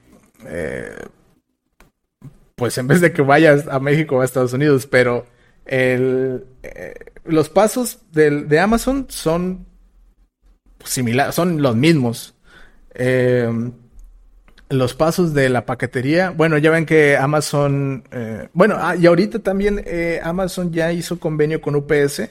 [0.46, 0.96] eh,
[2.56, 5.26] pues en vez de que vayas a México a Estados Unidos, pero
[5.66, 6.40] eh,
[7.26, 9.66] los pasos de Amazon son
[10.84, 12.36] similares, son los mismos.
[12.94, 13.50] Eh,
[14.70, 16.30] los pasos de la paquetería.
[16.32, 21.20] Bueno, ya ven que Amazon, eh, bueno, ah, y ahorita también eh, Amazon ya hizo
[21.20, 22.30] convenio con UPS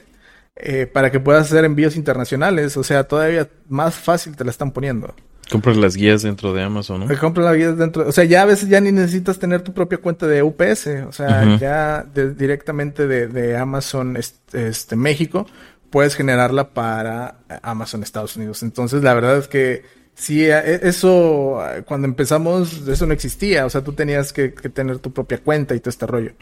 [0.55, 2.77] eh, para que puedas hacer envíos internacionales.
[2.77, 5.13] O sea, todavía más fácil te la están poniendo.
[5.51, 7.17] Compras las guías dentro de Amazon, ¿no?
[7.17, 9.97] Compras la guía dentro, o sea, ya a veces ya ni necesitas tener tu propia
[9.97, 15.47] cuenta de UPS, o sea, ya de- directamente de, de Amazon este, este, México
[15.89, 18.61] puedes generarla para Amazon Estados Unidos.
[18.61, 19.81] Entonces, la verdad es que
[20.19, 24.69] sí, eh, eso eh, cuando empezamos eso no existía, o sea, tú tenías que, que
[24.69, 26.33] tener tu propia cuenta y todo este rollo.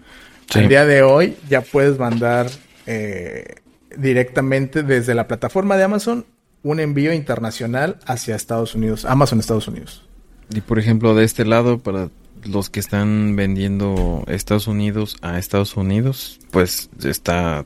[0.52, 0.60] Sí.
[0.60, 2.48] Al día de hoy ya puedes mandar
[2.86, 3.56] eh,
[3.98, 6.26] directamente desde la plataforma de Amazon
[6.64, 10.06] un envío internacional hacia Estados Unidos, Amazon Estados Unidos.
[10.50, 12.10] Y por ejemplo, de este lado, para
[12.46, 17.66] los que están vendiendo Estados Unidos a Estados Unidos, pues está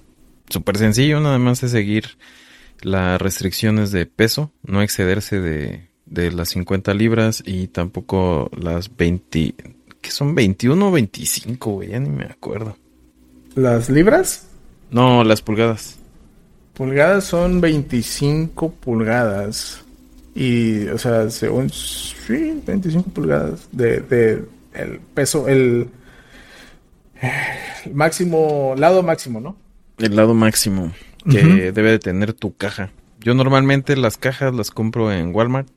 [0.50, 2.18] súper sencillo, nada más es seguir
[2.82, 9.56] las restricciones de peso, no excederse de, de las 50 libras y tampoco las 20,
[10.02, 12.78] que son 21 o 25, güey, ya ni me acuerdo.
[13.56, 14.48] Las libras,
[14.92, 15.98] No, las pulgadas.
[16.74, 19.84] pulgadas son 25 pulgadas.
[20.36, 25.90] Y, o sea, según, sí, 25 pulgadas de, de el peso, el,
[27.86, 29.56] el máximo, lado máximo, ¿no?
[29.98, 30.92] El lado máximo
[31.30, 32.92] que debe de tener tu caja.
[33.20, 35.68] Yo normalmente las cajas las compro en Walmart.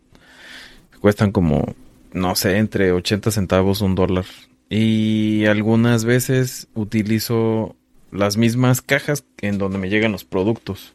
[1.05, 1.75] Cuestan como,
[2.15, 4.25] no sé, entre 80 centavos, un dólar.
[4.71, 7.77] Y algunas veces utilizo
[8.11, 10.95] las mismas cajas en donde me llegan los productos.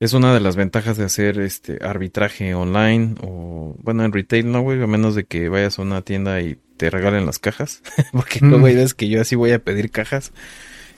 [0.00, 4.62] Es una de las ventajas de hacer este arbitraje online o, bueno, en retail no,
[4.62, 7.82] güey, a menos de que vayas a una tienda y te regalen las cajas.
[8.12, 8.64] Porque luego Mm.
[8.64, 10.32] hay veces que yo así voy a pedir cajas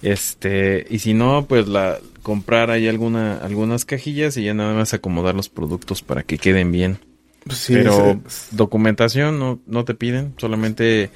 [0.03, 4.95] Este, y si no, pues la comprar ahí alguna, algunas cajillas y ya nada más
[4.95, 6.99] acomodar los productos para que queden bien.
[7.47, 8.21] Pues Pero
[8.51, 11.11] documentación no, no te piden, solamente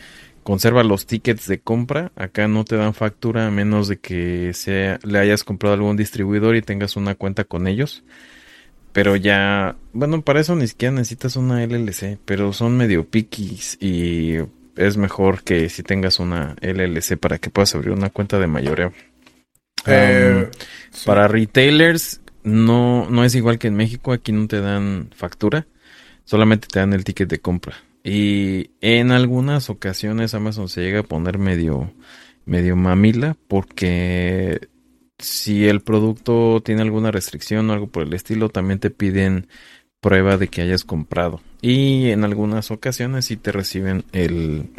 [0.45, 2.13] conserva los tickets de compra.
[2.15, 5.97] Acá no te dan factura a menos de que sea, le hayas comprado a algún
[5.97, 8.05] distribuidor y tengas una cuenta con ellos.
[8.93, 14.37] Pero ya, bueno, para eso ni siquiera necesitas una LLC, pero son medio piquis y
[14.77, 18.93] es mejor que si tengas una LLC para que puedas abrir una cuenta de mayoreo.
[19.87, 20.51] Eh,
[21.07, 25.67] para retailers no, no es igual que en México, aquí no te dan factura,
[26.31, 27.75] solamente te dan el ticket de compra.
[28.05, 31.93] Y en algunas ocasiones Amazon se llega a poner medio,
[32.47, 34.69] medio mamila porque
[35.19, 39.49] si el producto tiene alguna restricción o algo por el estilo, también te piden
[40.01, 41.41] prueba de que hayas comprado.
[41.63, 44.71] Y en algunas ocasiones sí te reciben el,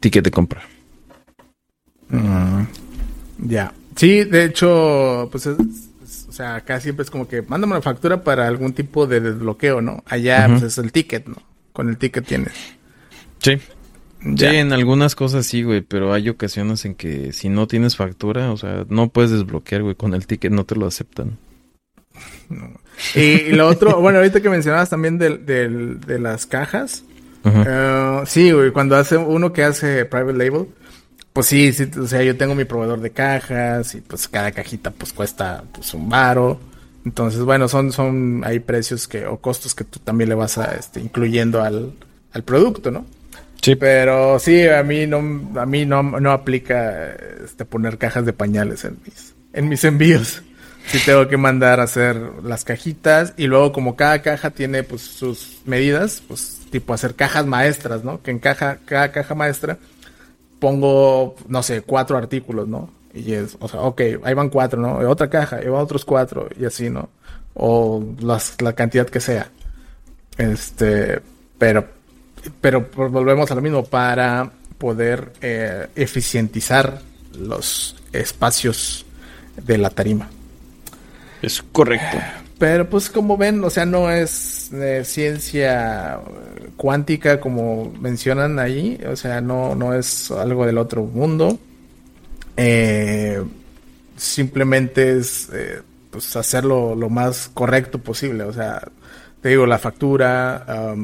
[0.00, 0.62] ticket de compra.
[2.08, 2.64] Mm,
[3.46, 3.72] ya.
[3.94, 5.56] Sí, de hecho, pues o
[6.34, 10.02] sea, acá siempre es como que mándame una factura para algún tipo de desbloqueo, ¿no?
[10.06, 11.36] Allá pues es el ticket, ¿no?
[11.72, 12.52] Con el ticket tienes.
[13.38, 13.58] Sí.
[14.36, 18.52] Sí, en algunas cosas sí, güey, pero hay ocasiones en que si no tienes factura,
[18.52, 21.36] o sea, no puedes desbloquear, güey, con el ticket no te lo aceptan.
[23.14, 27.04] Y, lo otro, bueno, ahorita que mencionabas también de, las cajas,
[27.44, 30.68] uh, sí, güey, cuando hace uno que hace private label,
[31.34, 34.92] pues sí, sí, o sea, yo tengo mi proveedor de cajas y pues cada cajita
[34.92, 36.60] pues cuesta pues un varo.
[37.04, 40.76] Entonces, bueno, son, son, hay precios que, o costos que tú también le vas a,
[40.76, 41.92] este, incluyendo al,
[42.32, 43.04] al producto, ¿no?
[43.60, 43.74] Sí.
[43.74, 45.18] Pero sí, a mí no,
[45.60, 47.10] a mí no, no aplica,
[47.44, 50.40] este, poner cajas de pañales en mis, en mis envíos.
[50.86, 55.02] Sí tengo que mandar a hacer las cajitas y luego como cada caja tiene pues
[55.02, 58.22] sus medidas, pues tipo hacer cajas maestras, ¿no?
[58.22, 59.78] Que en caja, cada caja maestra
[60.64, 62.88] pongo, no sé, cuatro artículos, ¿no?
[63.12, 64.96] Y es, o sea, ok, ahí van cuatro, ¿no?
[65.10, 67.10] Otra caja, y van otros cuatro, y así, ¿no?
[67.52, 69.50] O las, la cantidad que sea.
[70.38, 71.20] Este,
[71.58, 71.86] pero,
[72.62, 77.02] pero pues, volvemos a lo mismo, para poder eh, eficientizar
[77.38, 79.04] los espacios
[79.62, 80.30] de la tarima.
[81.42, 82.16] Es correcto.
[82.58, 86.20] Pero pues como ven, o sea, no es eh, ciencia
[86.76, 91.58] cuántica como mencionan ahí, o sea, no, no es algo del otro mundo.
[92.56, 93.42] Eh,
[94.16, 98.44] simplemente es eh, pues hacerlo lo más correcto posible.
[98.44, 98.82] O sea,
[99.42, 100.94] te digo, la factura,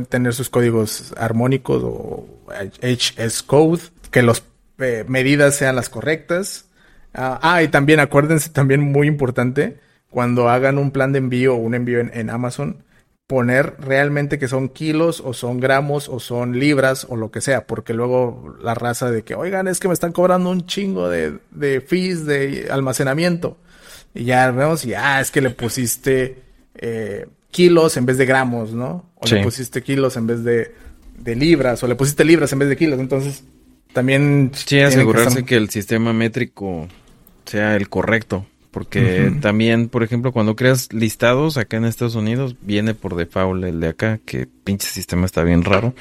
[0.00, 2.26] tener sus códigos armónicos o
[2.82, 3.80] HS code,
[4.10, 4.42] que las
[4.78, 6.66] eh, medidas sean las correctas.
[7.14, 9.78] ah, ah y también acuérdense, también muy importante,
[10.12, 12.84] cuando hagan un plan de envío o un envío en Amazon,
[13.32, 17.66] poner realmente que son kilos o son gramos o son libras o lo que sea,
[17.66, 21.38] porque luego la raza de que, oigan, es que me están cobrando un chingo de,
[21.50, 23.56] de fees de almacenamiento.
[24.12, 26.42] Y ya vemos, y ah, es que le pusiste
[26.74, 29.06] eh, kilos en vez de gramos, ¿no?
[29.14, 30.74] O le pusiste kilos en vez de,
[31.18, 33.00] de libras, o le pusiste libras en vez de kilos.
[33.00, 33.44] Entonces,
[33.94, 34.50] también...
[34.52, 36.86] Sí, asegurarse que el sistema métrico
[37.46, 38.44] sea el correcto.
[38.72, 43.80] Porque también, por ejemplo, cuando creas listados acá en Estados Unidos, viene por default el
[43.80, 45.94] de acá, que pinche sistema está bien raro.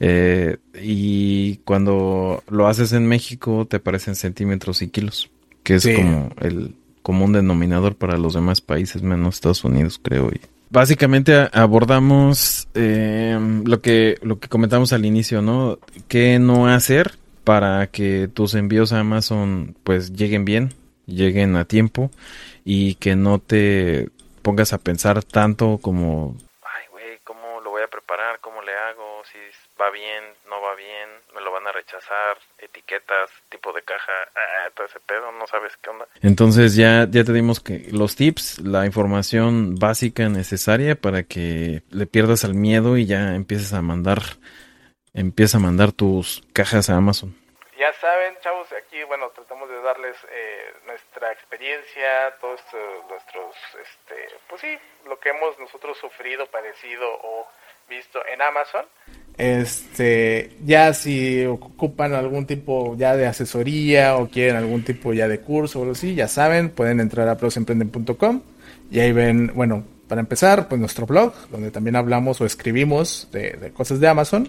[0.00, 5.30] Eh, y cuando lo haces en México, te aparecen centímetros y kilos,
[5.62, 10.30] que es como el común denominador para los demás países, menos Estados Unidos, creo.
[10.30, 15.78] Y básicamente abordamos eh, lo que lo que comentamos al inicio, ¿no?
[16.08, 17.12] ¿Qué no hacer
[17.44, 20.72] para que tus envíos a Amazon pues lleguen bien?
[21.10, 22.10] Lleguen a tiempo
[22.64, 24.08] y que no te
[24.42, 28.40] pongas a pensar tanto como, ay, güey, ¿cómo lo voy a preparar?
[28.40, 29.22] ¿Cómo le hago?
[29.30, 29.38] Si
[29.80, 34.70] va bien, no va bien, me lo van a rechazar, etiquetas, tipo de caja, ah,
[34.74, 36.06] todo ese pedo, no sabes qué onda.
[36.22, 42.06] Entonces ya, ya te dimos que los tips, la información básica necesaria para que le
[42.06, 44.18] pierdas el miedo y ya empieces a mandar,
[45.14, 47.34] empieza a mandar tus cajas a Amazon.
[47.78, 50.74] Ya saben, chavos, aquí, bueno, tratamos de darles eh,
[51.20, 52.60] nuestra experiencia, todos
[53.08, 54.14] nuestros, este,
[54.48, 54.68] pues sí,
[55.06, 57.46] lo que hemos nosotros sufrido, padecido o
[57.88, 58.86] visto en Amazon.
[59.36, 65.40] Este, ya si ocupan algún tipo ya de asesoría o quieren algún tipo ya de
[65.40, 68.42] curso o algo así, ya saben, pueden entrar a prosemprenden.com
[68.90, 73.72] y ahí ven, bueno, para empezar, pues nuestro blog, donde también hablamos o escribimos de
[73.74, 74.48] cosas de Amazon.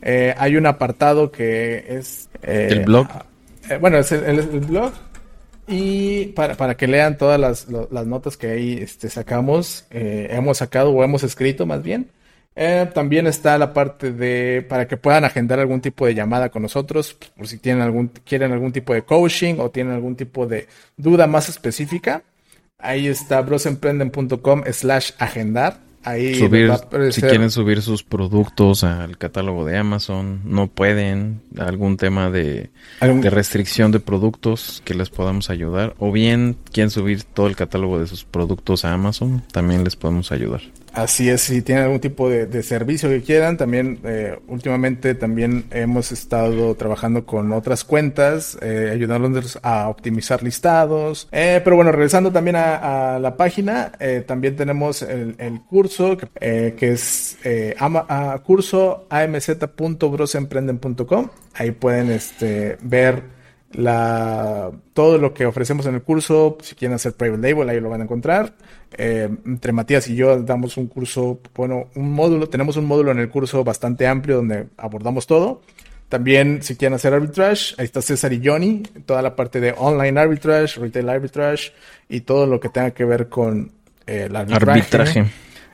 [0.00, 2.28] Eh, hay un apartado que es...
[2.42, 3.08] Eh, ¿El blog?
[3.70, 4.92] Eh, bueno, es el, blog.
[5.66, 10.90] Y para, para, que lean todas las, las notas que ahí este, sacamos, hemos sacado
[10.90, 12.10] o hemos escrito más bien.
[12.56, 16.62] Eh, también está la parte de para que puedan agendar algún tipo de llamada con
[16.62, 20.68] nosotros, por si tienen algún, quieren algún tipo de coaching o tienen algún tipo de
[20.96, 22.22] duda más específica.
[22.78, 25.80] Ahí está brosemprenden.com slash agendar.
[26.04, 32.70] Ahí si quieren subir sus productos al catálogo de Amazon, no pueden, algún tema de,
[33.00, 37.98] de, restricción de productos que les podamos ayudar, o bien quieren subir todo el catálogo
[37.98, 40.60] de sus productos a Amazon, también les podemos ayudar.
[40.94, 46.12] Así es, si tienen algún tipo de, servicio que quieran, también eh, últimamente también hemos
[46.12, 51.26] estado trabajando con otras cuentas, eh, ayudándoles a optimizar listados.
[51.32, 55.34] Eh, pero bueno, regresando también a, la página, eh, también tenemos el,
[55.68, 57.38] curso que, es
[57.78, 61.28] ama, a curso amz.brosemprenden.com.
[61.54, 63.34] Ahí pueden este, ver
[63.74, 67.90] la, todo lo que ofrecemos en el curso, si quieren hacer private label, ahí lo
[67.90, 68.54] van a encontrar.
[68.96, 73.18] Eh, entre Matías y yo damos un curso, bueno, un módulo, tenemos un módulo en
[73.18, 75.62] el curso bastante amplio donde abordamos todo.
[76.08, 80.20] También, si quieren hacer arbitrage, ahí está César y Johnny, toda la parte de online
[80.20, 81.72] arbitrage, retail arbitrage
[82.08, 83.72] y todo lo que tenga que ver con
[84.06, 85.24] eh, el arbitraje.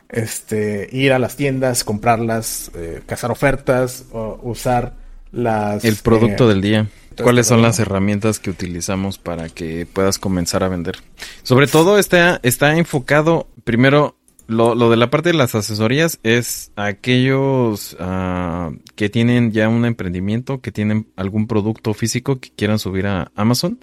[0.08, 4.94] Este, ir a las tiendas, comprarlas, eh, cazar ofertas, o usar
[5.30, 5.84] las...
[5.84, 6.88] El producto del día.
[7.16, 10.98] ¿Cuáles son las herramientas que utilizamos para que puedas comenzar a vender?
[11.42, 16.72] Sobre todo está, está enfocado, primero, lo, lo de la parte de las asesorías es
[16.76, 23.06] aquellos uh, que tienen ya un emprendimiento, que tienen algún producto físico que quieran subir
[23.06, 23.78] a Amazon,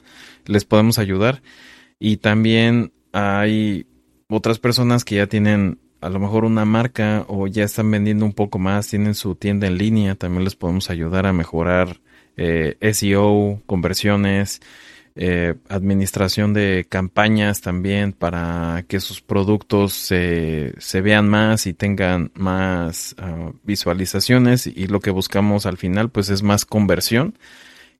[0.45, 1.41] les podemos ayudar.
[1.99, 3.87] Y también hay
[4.29, 8.33] otras personas que ya tienen a lo mejor una marca o ya están vendiendo un
[8.33, 12.01] poco más, tienen su tienda en línea, también les podemos ayudar a mejorar
[12.37, 14.61] eh, SEO, conversiones,
[15.19, 22.31] eh, administración de campañas también para que sus productos se, se vean más y tengan
[22.35, 27.39] más ah, visualizaciones y lo que buscamos al final pues es más conversión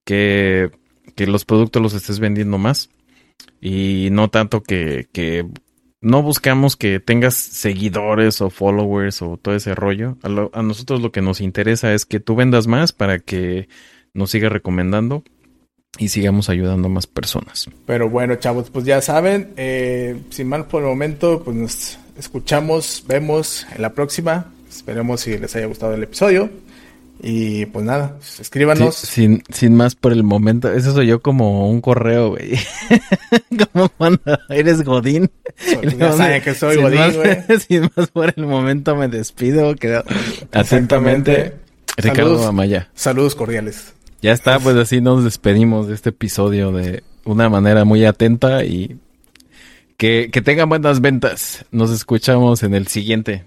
[0.04, 0.70] que,
[1.16, 2.92] que los productos los estés vendiendo más
[3.60, 5.48] y no tanto que, que
[6.02, 10.18] no buscamos que tengas seguidores o followers o todo ese rollo.
[10.22, 13.68] A, a, nosotros lo que nos interesa es que tú vendas más para que
[14.18, 15.24] nos siga recomendando
[15.98, 17.70] y sigamos ayudando a más personas.
[17.86, 23.04] Pero bueno, chavos, pues ya saben, eh, sin mal por el momento, pues nos escuchamos,
[23.08, 24.52] vemos en la próxima.
[24.70, 26.50] Esperemos si les haya gustado el episodio.
[27.20, 28.96] Y pues nada, escríbanos.
[28.96, 32.60] sin, sin más por el momento, eso soy yo como un correo, güey.
[33.74, 35.32] como cuando eres Godín.
[35.98, 37.60] ya saben que soy Godín, güey.
[37.68, 39.74] sin más por el momento me despido.
[39.76, 40.04] Quedo
[40.52, 41.56] atentamente.
[41.98, 42.90] Ricardo Amaya.
[42.94, 43.94] Saludos cordiales.
[44.22, 48.98] Ya está, pues así nos despedimos de este episodio de una manera muy atenta y
[49.98, 51.66] que, que tengan buenas ventas.
[51.72, 53.44] Nos escuchamos en el siguiente.